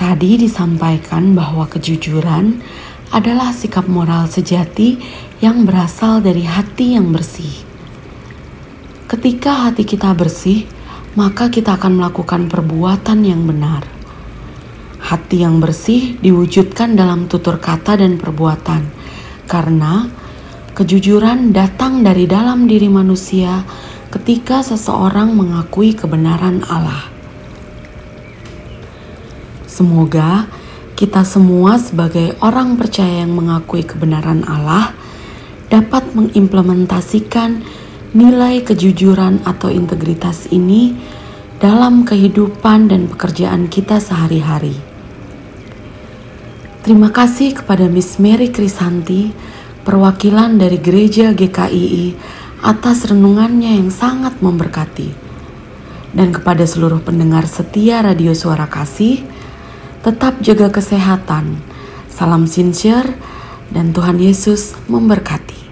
Tadi 0.00 0.40
disampaikan 0.40 1.36
bahwa 1.36 1.68
kejujuran 1.68 2.58
adalah 3.12 3.52
sikap 3.52 3.86
moral 3.86 4.26
sejati 4.26 4.96
yang 5.44 5.68
berasal 5.68 6.24
dari 6.24 6.48
hati 6.48 6.96
yang 6.96 7.12
bersih. 7.12 7.52
Ketika 9.06 9.68
hati 9.68 9.84
kita 9.84 10.16
bersih, 10.16 10.64
maka 11.12 11.52
kita 11.52 11.76
akan 11.76 12.00
melakukan 12.00 12.48
perbuatan 12.48 13.20
yang 13.20 13.44
benar. 13.44 13.84
Hati 15.04 15.44
yang 15.44 15.60
bersih 15.60 16.16
diwujudkan 16.24 16.96
dalam 16.96 17.28
tutur 17.28 17.60
kata 17.60 18.00
dan 18.00 18.16
perbuatan, 18.16 18.88
karena 19.44 20.08
kejujuran 20.72 21.52
datang 21.52 22.00
dari 22.00 22.24
dalam 22.24 22.64
diri 22.64 22.88
manusia 22.88 23.64
ketika 24.08 24.64
seseorang 24.64 25.32
mengakui 25.36 25.92
kebenaran 25.92 26.64
Allah. 26.68 27.08
Semoga 29.68 30.48
kita 30.96 31.24
semua, 31.26 31.80
sebagai 31.80 32.36
orang 32.44 32.78
percaya 32.78 33.24
yang 33.24 33.34
mengakui 33.34 33.82
kebenaran 33.82 34.44
Allah, 34.46 34.94
dapat 35.72 36.12
mengimplementasikan 36.12 37.64
nilai 38.12 38.60
kejujuran 38.60 39.40
atau 39.42 39.72
integritas 39.72 40.46
ini 40.52 40.94
dalam 41.58 42.04
kehidupan 42.04 42.92
dan 42.92 43.08
pekerjaan 43.08 43.72
kita 43.72 43.98
sehari-hari. 43.98 44.76
Terima 46.82 47.08
kasih 47.08 47.56
kepada 47.62 47.88
Miss 47.88 48.18
Mary 48.18 48.50
Krisanti, 48.52 49.32
perwakilan 49.82 50.58
dari 50.58 50.78
Gereja 50.78 51.34
GKII 51.34 52.14
atas 52.62 53.06
renungannya 53.10 53.82
yang 53.82 53.90
sangat 53.90 54.38
memberkati. 54.38 55.10
Dan 56.12 56.30
kepada 56.30 56.62
seluruh 56.68 57.00
pendengar 57.00 57.48
setia 57.48 58.04
Radio 58.04 58.36
Suara 58.36 58.68
Kasih, 58.68 59.24
tetap 60.04 60.38
jaga 60.44 60.68
kesehatan. 60.68 61.58
Salam 62.12 62.44
sincere 62.44 63.16
dan 63.72 63.96
Tuhan 63.96 64.20
Yesus 64.20 64.76
memberkati. 64.86 65.71